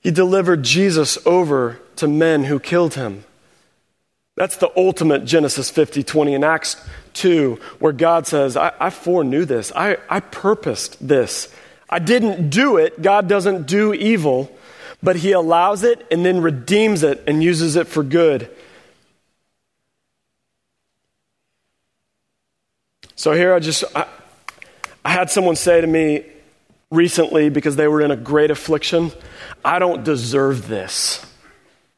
he 0.00 0.10
delivered 0.10 0.62
Jesus 0.62 1.18
over 1.26 1.80
to 1.96 2.06
men 2.06 2.44
who 2.44 2.60
killed 2.60 2.94
him. 2.94 3.24
That's 4.36 4.56
the 4.56 4.70
ultimate 4.76 5.24
Genesis 5.24 5.70
50 5.70 6.02
20 6.02 6.34
in 6.34 6.44
Acts 6.44 6.76
2, 7.14 7.58
where 7.78 7.92
God 7.92 8.26
says, 8.26 8.56
I, 8.56 8.72
I 8.78 8.90
foreknew 8.90 9.46
this. 9.46 9.72
I, 9.74 9.96
I 10.10 10.20
purposed 10.20 11.08
this. 11.08 11.52
I 11.88 11.98
didn't 12.00 12.50
do 12.50 12.76
it. 12.76 13.00
God 13.00 13.28
doesn't 13.28 13.66
do 13.66 13.94
evil. 13.94 14.55
But 15.06 15.14
he 15.14 15.30
allows 15.30 15.84
it 15.84 16.04
and 16.10 16.26
then 16.26 16.40
redeems 16.40 17.04
it 17.04 17.22
and 17.28 17.40
uses 17.40 17.76
it 17.76 17.86
for 17.86 18.02
good. 18.02 18.50
So 23.14 23.30
here 23.30 23.54
I 23.54 23.60
just, 23.60 23.84
I, 23.94 24.08
I 25.04 25.10
had 25.10 25.30
someone 25.30 25.54
say 25.54 25.80
to 25.80 25.86
me 25.86 26.24
recently 26.90 27.50
because 27.50 27.76
they 27.76 27.86
were 27.86 28.00
in 28.00 28.10
a 28.10 28.16
great 28.16 28.50
affliction, 28.50 29.12
I 29.64 29.78
don't 29.78 30.02
deserve 30.02 30.66
this. 30.66 31.24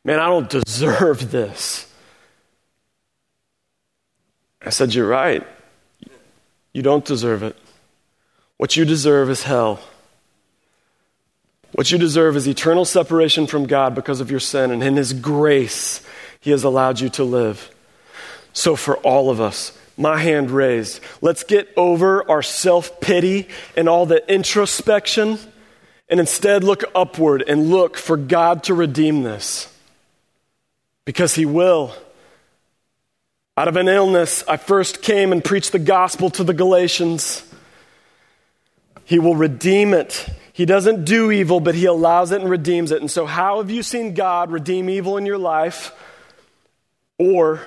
Man, 0.05 0.21
I 0.21 0.27
don't 0.27 0.51
deserve 0.67 1.31
this. 1.31 1.91
I 4.61 4.69
said, 4.69 4.93
You're 4.93 5.09
right. 5.09 5.47
You 6.75 6.83
don't 6.83 7.07
deserve 7.07 7.43
it. 7.43 7.57
What 8.59 8.77
you 8.77 8.85
deserve 8.85 9.31
is 9.31 9.45
hell. 9.45 9.81
What 11.73 11.91
you 11.91 11.99
deserve 11.99 12.37
is 12.37 12.49
eternal 12.49 12.85
separation 12.85 13.47
from 13.47 13.67
God 13.67 13.95
because 13.95 14.21
of 14.21 14.31
your 14.31 14.41
sin, 14.41 14.71
and 14.71 14.83
in 14.83 14.97
His 14.97 15.13
grace, 15.13 16.05
He 16.41 16.51
has 16.51 16.65
allowed 16.65 17.01
you 17.01 17.09
to 17.11 17.25
live. 17.25 17.71
So, 18.53 18.75
for 18.75 18.97
all 18.99 19.31
of 19.31 19.41
us, 19.41 19.77
my 19.97 20.19
hand 20.19 20.51
raised, 20.51 21.01
let's 21.21 21.45
get 21.45 21.69
over 21.77 22.29
our 22.31 22.43
self 22.43 23.01
pity 23.01 23.49
and 23.77 23.89
all 23.89 24.07
the 24.07 24.27
introspection 24.33 25.39
and 26.09 26.21
instead 26.21 26.65
look 26.65 26.85
upward 26.95 27.43
and 27.47 27.71
look 27.71 27.97
for 27.97 28.17
God 28.17 28.65
to 28.65 28.75
redeem 28.75 29.23
this. 29.23 29.73
Because 31.05 31.35
He 31.35 31.45
will. 31.45 31.93
Out 33.57 33.69
of 33.69 33.77
an 33.77 33.89
illness, 33.89 34.45
I 34.47 34.57
first 34.57 35.03
came 35.03 35.33
and 35.33 35.45
preached 35.45 35.73
the 35.73 35.79
gospel 35.79 36.31
to 36.31 36.45
the 36.45 36.55
Galatians. 36.55 37.43
He 39.05 39.19
will 39.19 39.35
redeem 39.35 39.95
it. 39.95 40.29
He 40.59 40.67
doesn't 40.67 41.05
do 41.05 41.31
evil, 41.31 41.61
but 41.61 41.77
He 41.77 41.85
allows 41.85 42.33
it 42.33 42.41
and 42.41 42.51
redeems 42.51 42.91
it. 42.91 43.01
And 43.01 43.09
so, 43.09 43.27
how 43.27 43.59
have 43.59 43.71
you 43.71 43.85
seen 43.85 44.15
God 44.15 44.51
redeem 44.51 44.91
evil 44.91 45.17
in 45.17 45.25
your 45.25 45.39
life? 45.39 45.93
Or 47.17 47.61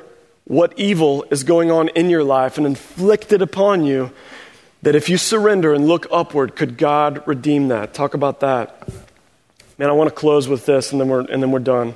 what 0.44 0.78
evil 0.78 1.24
is 1.32 1.46
going 1.46 1.72
on 1.72 1.88
in 1.88 2.10
your 2.10 2.26
life 2.26 2.58
and 2.58 2.68
inflicted 2.68 3.42
upon 3.42 3.86
you 3.86 4.12
that 4.82 4.94
if 4.94 5.08
you 5.08 5.16
surrender 5.16 5.74
and 5.74 5.88
look 5.88 6.06
upward, 6.12 6.58
could 6.58 6.78
God 6.78 7.26
redeem 7.26 7.70
that? 7.70 7.94
Talk 7.94 8.14
about 8.14 8.42
that. 8.42 8.86
Man, 9.78 9.90
I 9.90 9.94
want 9.94 10.10
to 10.10 10.16
close 10.16 10.50
with 10.50 10.66
this 10.66 10.92
and 10.92 11.00
then 11.00 11.08
we're, 11.08 11.22
and 11.22 11.42
then 11.42 11.52
we're 11.52 11.60
done. 11.60 11.96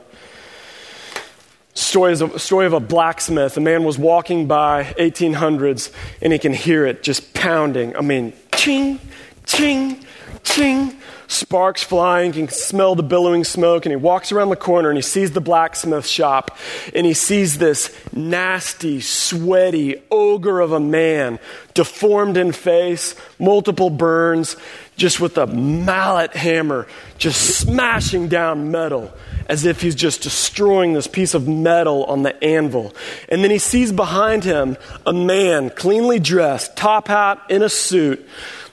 Story 1.74 2.14
is 2.14 2.22
a 2.22 2.40
story 2.40 2.68
of 2.68 2.72
a 2.74 2.80
blacksmith. 2.80 3.58
A 3.58 3.60
man 3.60 3.84
was 3.84 3.98
walking 3.98 4.48
by 4.48 4.86
1800s 4.98 5.92
and 6.22 6.32
he 6.32 6.40
can 6.40 6.54
hear 6.54 6.86
it 6.86 7.04
just 7.04 7.34
pounding. 7.34 7.98
I 7.98 8.00
mean, 8.02 8.32
ching, 8.54 9.02
ching, 9.46 10.05
ching. 10.44 10.98
Sparks 11.28 11.82
flying, 11.82 12.34
can 12.34 12.48
smell 12.50 12.94
the 12.94 13.02
billowing 13.02 13.44
smoke, 13.44 13.86
and 13.86 13.92
he 13.92 13.96
walks 13.96 14.32
around 14.32 14.50
the 14.50 14.56
corner 14.56 14.90
and 14.90 14.98
he 14.98 15.02
sees 15.02 15.32
the 15.32 15.42
blacksmith 15.42 16.06
shop 16.06 16.56
and 16.94 17.04
he 17.06 17.16
sees 17.16 17.58
this 17.58 17.96
nasty, 18.14 19.02
sweaty 19.02 19.96
ogre 20.12 20.60
of 20.60 20.72
a 20.72 20.80
man, 20.80 21.40
deformed 21.74 22.38
in 22.38 22.52
face, 22.52 23.16
multiple 23.40 23.90
burns, 23.90 24.56
just 24.98 25.20
with 25.20 25.38
a 25.38 25.48
mallet 25.48 26.36
hammer, 26.36 26.88
just 27.18 27.60
smashing 27.60 28.28
down 28.28 28.70
metal 28.70 29.12
as 29.48 29.66
if 29.66 29.82
he's 29.82 29.96
just 29.96 30.22
destroying 30.22 30.94
this 30.94 31.08
piece 31.08 31.34
of 31.34 31.48
metal 31.48 32.04
on 32.06 32.24
the 32.24 32.44
anvil. 32.44 32.96
And 33.30 33.44
then 33.44 33.52
he 33.52 33.60
sees 33.60 33.92
behind 33.92 34.44
him 34.44 34.78
a 35.06 35.14
man, 35.14 35.70
cleanly 35.70 36.20
dressed, 36.20 36.76
top 36.76 37.08
hat, 37.08 37.42
in 37.50 37.62
a 37.62 37.70
suit, 37.70 38.28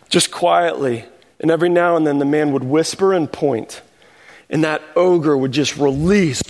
just 0.08 0.30
quietly. 0.30 1.04
And 1.42 1.50
every 1.50 1.68
now 1.68 1.96
and 1.96 2.06
then 2.06 2.18
the 2.18 2.24
man 2.24 2.52
would 2.52 2.64
whisper 2.64 3.12
and 3.12 3.30
point, 3.30 3.82
and 4.48 4.64
that 4.64 4.80
ogre 4.94 5.36
would 5.36 5.52
just 5.52 5.76
release 5.76 6.40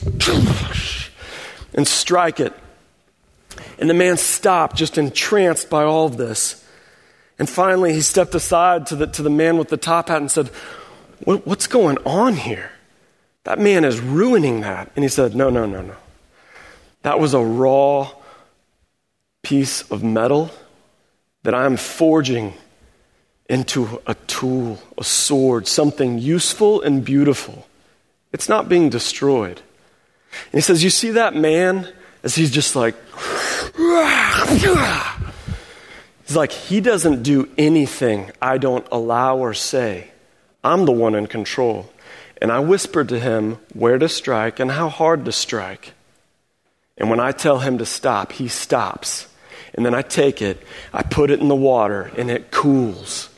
and 1.75 1.89
strike 1.89 2.39
it. 2.39 2.53
And 3.79 3.89
the 3.89 3.95
man 3.95 4.19
stopped, 4.19 4.77
just 4.77 4.99
entranced 4.99 5.71
by 5.71 5.83
all 5.83 6.07
of 6.07 6.19
this. 6.19 6.65
And 7.39 7.49
finally, 7.49 7.95
he 7.95 8.03
stepped 8.03 8.35
aside 8.35 8.87
to 8.89 8.97
the, 8.97 9.07
to 9.09 9.23
the 9.23 9.31
man 9.31 9.57
with 9.57 9.69
the 9.69 9.77
top 9.77 10.09
hat 10.09 10.19
and 10.19 10.31
said, 10.31 10.49
what, 11.25 11.47
What's 11.47 11.67
going 11.67 11.99
on 12.05 12.35
here? 12.35 12.71
That 13.45 13.59
man 13.59 13.85
is 13.85 14.01
ruining 14.01 14.61
that. 14.61 14.93
And 14.95 15.05
he 15.05 15.09
said, 15.09 15.35
No, 15.35 15.51
no, 15.51 15.67
no, 15.67 15.83
no. 15.83 15.97
That 17.03 17.19
was 17.19 17.35
a 17.35 17.41
raw 17.43 18.11
piece 19.43 19.91
of 19.91 20.05
metal 20.05 20.51
that 21.43 21.55
I'm 21.55 21.77
forging 21.77 22.55
into 23.53 24.01
a 24.07 24.15
tool, 24.27 24.83
a 24.97 25.05
sword, 25.05 25.69
something 25.69 26.19
useful 26.19 26.81
and 26.81 27.05
beautiful. 27.05 27.69
It's 28.33 28.49
not 28.49 28.67
being 28.67 28.89
destroyed. 28.89 29.61
And 30.31 30.55
he 30.55 30.63
says, 30.63 30.83
You 30.83 30.89
see 30.89 31.11
that 31.11 31.37
man? 31.37 31.87
As 32.23 32.35
he's 32.35 32.51
just 32.51 32.75
like, 32.75 32.95
he's 36.27 36.37
like, 36.37 36.53
he 36.53 36.81
doesn't 36.81 37.25
do 37.25 37.47
anything 37.59 38.31
I 38.41 38.57
don't 38.57 38.87
allow 38.91 39.37
or 39.37 39.53
say. 39.53 40.13
I'm 40.65 40.87
the 40.87 40.93
one 40.93 41.15
in 41.15 41.27
control. 41.27 41.93
And 42.41 42.51
I 42.51 42.61
whispered 42.61 43.11
to 43.11 43.21
him 43.21 43.59
where 43.75 43.99
to 43.99 44.09
strike 44.09 44.61
and 44.61 44.71
how 44.71 44.89
hard 44.89 45.27
to 45.27 45.33
strike. 45.33 45.93
And 46.97 47.11
when 47.11 47.21
I 47.21 47.33
tell 47.33 47.59
him 47.59 47.77
to 47.79 47.87
stop, 47.87 48.33
he 48.33 48.49
stops. 48.49 49.29
And 49.75 49.85
then 49.85 49.95
I 49.95 50.01
take 50.01 50.41
it, 50.41 50.63
I 50.93 51.03
put 51.03 51.31
it 51.31 51.41
in 51.41 51.49
the 51.49 51.57
water, 51.57 52.11
and 52.17 52.31
it 52.31 52.51
cools. 52.51 53.29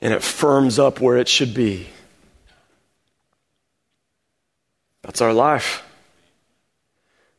And 0.00 0.14
it 0.14 0.22
firms 0.22 0.78
up 0.78 1.00
where 1.00 1.16
it 1.16 1.28
should 1.28 1.54
be. 1.54 1.88
That's 5.02 5.20
our 5.20 5.32
life. 5.32 5.82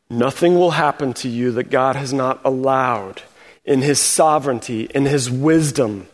Nothing 0.09 0.55
will 0.55 0.71
happen 0.71 1.13
to 1.15 1.29
you 1.29 1.51
that 1.51 1.69
God 1.69 1.95
has 1.95 2.11
not 2.11 2.41
allowed 2.43 3.21
in 3.63 3.81
His 3.81 3.99
sovereignty, 3.99 4.85
in 4.85 5.05
His 5.05 5.29
wisdom. 5.29 6.07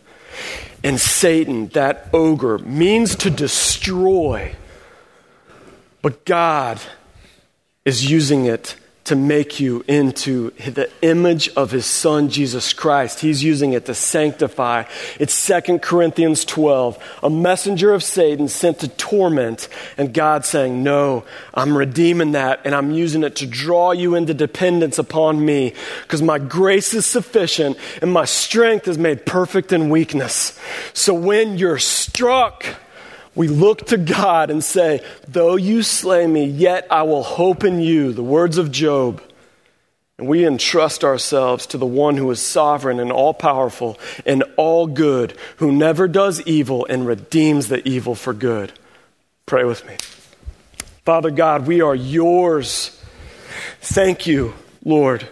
And 0.84 1.00
Satan, 1.00 1.68
that 1.70 2.10
ogre, 2.14 2.58
means 2.60 3.16
to 3.16 3.30
destroy. 3.30 4.54
But 6.02 6.26
God 6.26 6.82
is 7.86 8.10
using 8.12 8.46
it 8.46 8.76
to 9.06 9.16
make 9.16 9.60
you 9.60 9.84
into 9.88 10.50
the 10.52 10.90
image 11.02 11.50
of 11.56 11.72
his 11.72 11.86
son 11.86 12.30
Jesus 12.30 12.74
Christ. 12.74 13.20
He's 13.20 13.44
using 13.44 13.74
it 13.74 13.86
to 13.86 13.94
sanctify. 13.94 14.86
It's 15.20 15.48
2 15.48 15.80
Corinthians 15.80 16.44
12, 16.44 17.20
a 17.24 17.30
messenger 17.30 17.94
of 17.94 18.04
Satan 18.04 18.48
sent 18.48 18.80
to 18.80 18.88
torment, 18.88 19.70
and 19.98 20.14
God 20.14 20.44
saying, 20.44 20.84
No, 20.84 21.24
I'm 21.54 21.78
redeeming 21.78 22.32
that, 22.32 22.62
and 22.66 22.74
I'm 22.74 22.92
using 22.92 23.24
it 23.24 23.36
to 23.38 23.46
draw 23.46 23.92
you 23.92 24.16
into 24.16 24.34
dependence 24.34 24.98
upon 24.98 25.44
me, 25.44 25.74
because 26.02 26.24
my 26.24 26.40
grace 26.40 26.94
is 26.96 27.06
sufficient, 27.06 27.78
and 28.02 28.12
my 28.12 28.26
strength 28.26 28.88
is 28.88 28.98
made 28.98 29.26
perfect 29.26 29.72
in 29.72 29.90
weakness. 29.90 30.60
So 30.94 31.14
when 31.14 31.60
you're 31.60 31.78
struck, 31.78 32.66
we 33.36 33.50
look 33.50 33.88
to 33.88 33.98
God 33.98 34.50
and 34.50 34.64
say, 34.64 35.02
Though 35.28 35.58
you 35.58 35.84
slay 35.84 36.26
me, 36.26 36.46
yet 36.46 36.88
I 36.90 37.04
will 37.04 37.24
hope 37.24 37.64
in 37.64 37.80
you. 37.80 38.14
The 38.14 38.24
words 38.24 38.58
of 38.58 38.72
Job. 38.72 39.22
And 40.18 40.30
we 40.30 40.46
entrust 40.46 41.04
ourselves 41.04 41.68
to 41.68 41.78
the 41.78 41.86
one 41.86 42.16
who 42.16 42.32
is 42.32 42.42
sovereign 42.42 43.02
and 43.02 43.12
all 43.12 43.34
powerful 43.34 44.00
and 44.26 44.44
all 44.56 44.88
good, 44.88 45.38
who 45.58 45.74
never 45.74 46.08
does 46.08 46.42
evil 46.44 46.86
and 46.90 47.06
redeems 47.06 47.68
the 47.68 47.86
evil 47.88 48.16
for 48.16 48.34
good. 48.34 48.72
Pray 49.46 49.66
with 49.66 49.86
me. 49.86 49.98
Father 51.04 51.32
God, 51.32 51.68
we 51.68 51.82
are 51.82 51.94
yours. 51.94 52.98
Thank 53.82 54.26
you, 54.26 54.54
Lord, 54.86 55.28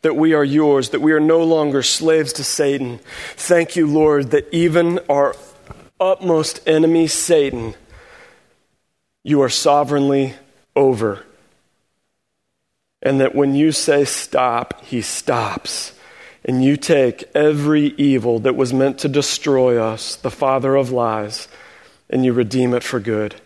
that 0.00 0.16
we 0.16 0.32
are 0.32 0.42
yours, 0.42 0.90
that 0.90 1.00
we 1.00 1.12
are 1.12 1.20
no 1.20 1.44
longer 1.44 1.82
slaves 1.82 2.32
to 2.34 2.44
Satan. 2.44 3.00
Thank 3.36 3.76
you, 3.76 3.86
Lord, 3.86 4.30
that 4.30 4.52
even 4.52 4.98
our 5.10 5.36
utmost 6.02 6.60
enemy, 6.66 7.06
Satan, 7.06 7.74
you 9.22 9.40
are 9.42 9.48
sovereignly 9.48 10.34
over. 10.74 11.24
And 13.00 13.20
that 13.20 13.34
when 13.34 13.54
you 13.54 13.72
say 13.72 14.04
stop, 14.04 14.84
he 14.84 15.00
stops. 15.00 15.92
And 16.44 16.64
you 16.64 16.76
take 16.76 17.24
every 17.34 17.94
evil 17.96 18.40
that 18.40 18.56
was 18.56 18.72
meant 18.72 18.98
to 18.98 19.08
destroy 19.08 19.80
us, 19.80 20.16
the 20.16 20.30
father 20.30 20.74
of 20.74 20.90
lies, 20.90 21.46
and 22.10 22.24
you 22.24 22.32
redeem 22.32 22.74
it 22.74 22.82
for 22.82 22.98
good. 22.98 23.36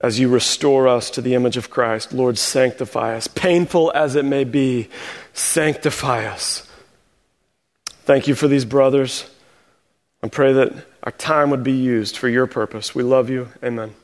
As 0.00 0.20
you 0.20 0.28
restore 0.28 0.86
us 0.86 1.10
to 1.10 1.20
the 1.20 1.34
image 1.34 1.56
of 1.56 1.70
Christ, 1.70 2.12
Lord, 2.12 2.38
sanctify 2.38 3.16
us. 3.16 3.26
Painful 3.26 3.90
as 3.96 4.14
it 4.14 4.24
may 4.24 4.44
be, 4.44 4.88
sanctify 5.32 6.26
us. 6.26 6.68
Thank 8.04 8.28
you 8.28 8.36
for 8.36 8.46
these 8.46 8.64
brothers. 8.64 9.28
I 10.22 10.28
pray 10.28 10.52
that 10.52 10.72
our 11.02 11.12
time 11.12 11.50
would 11.50 11.64
be 11.64 11.72
used 11.72 12.16
for 12.16 12.28
your 12.28 12.46
purpose. 12.46 12.94
We 12.94 13.02
love 13.02 13.30
you. 13.30 13.48
Amen. 13.62 13.94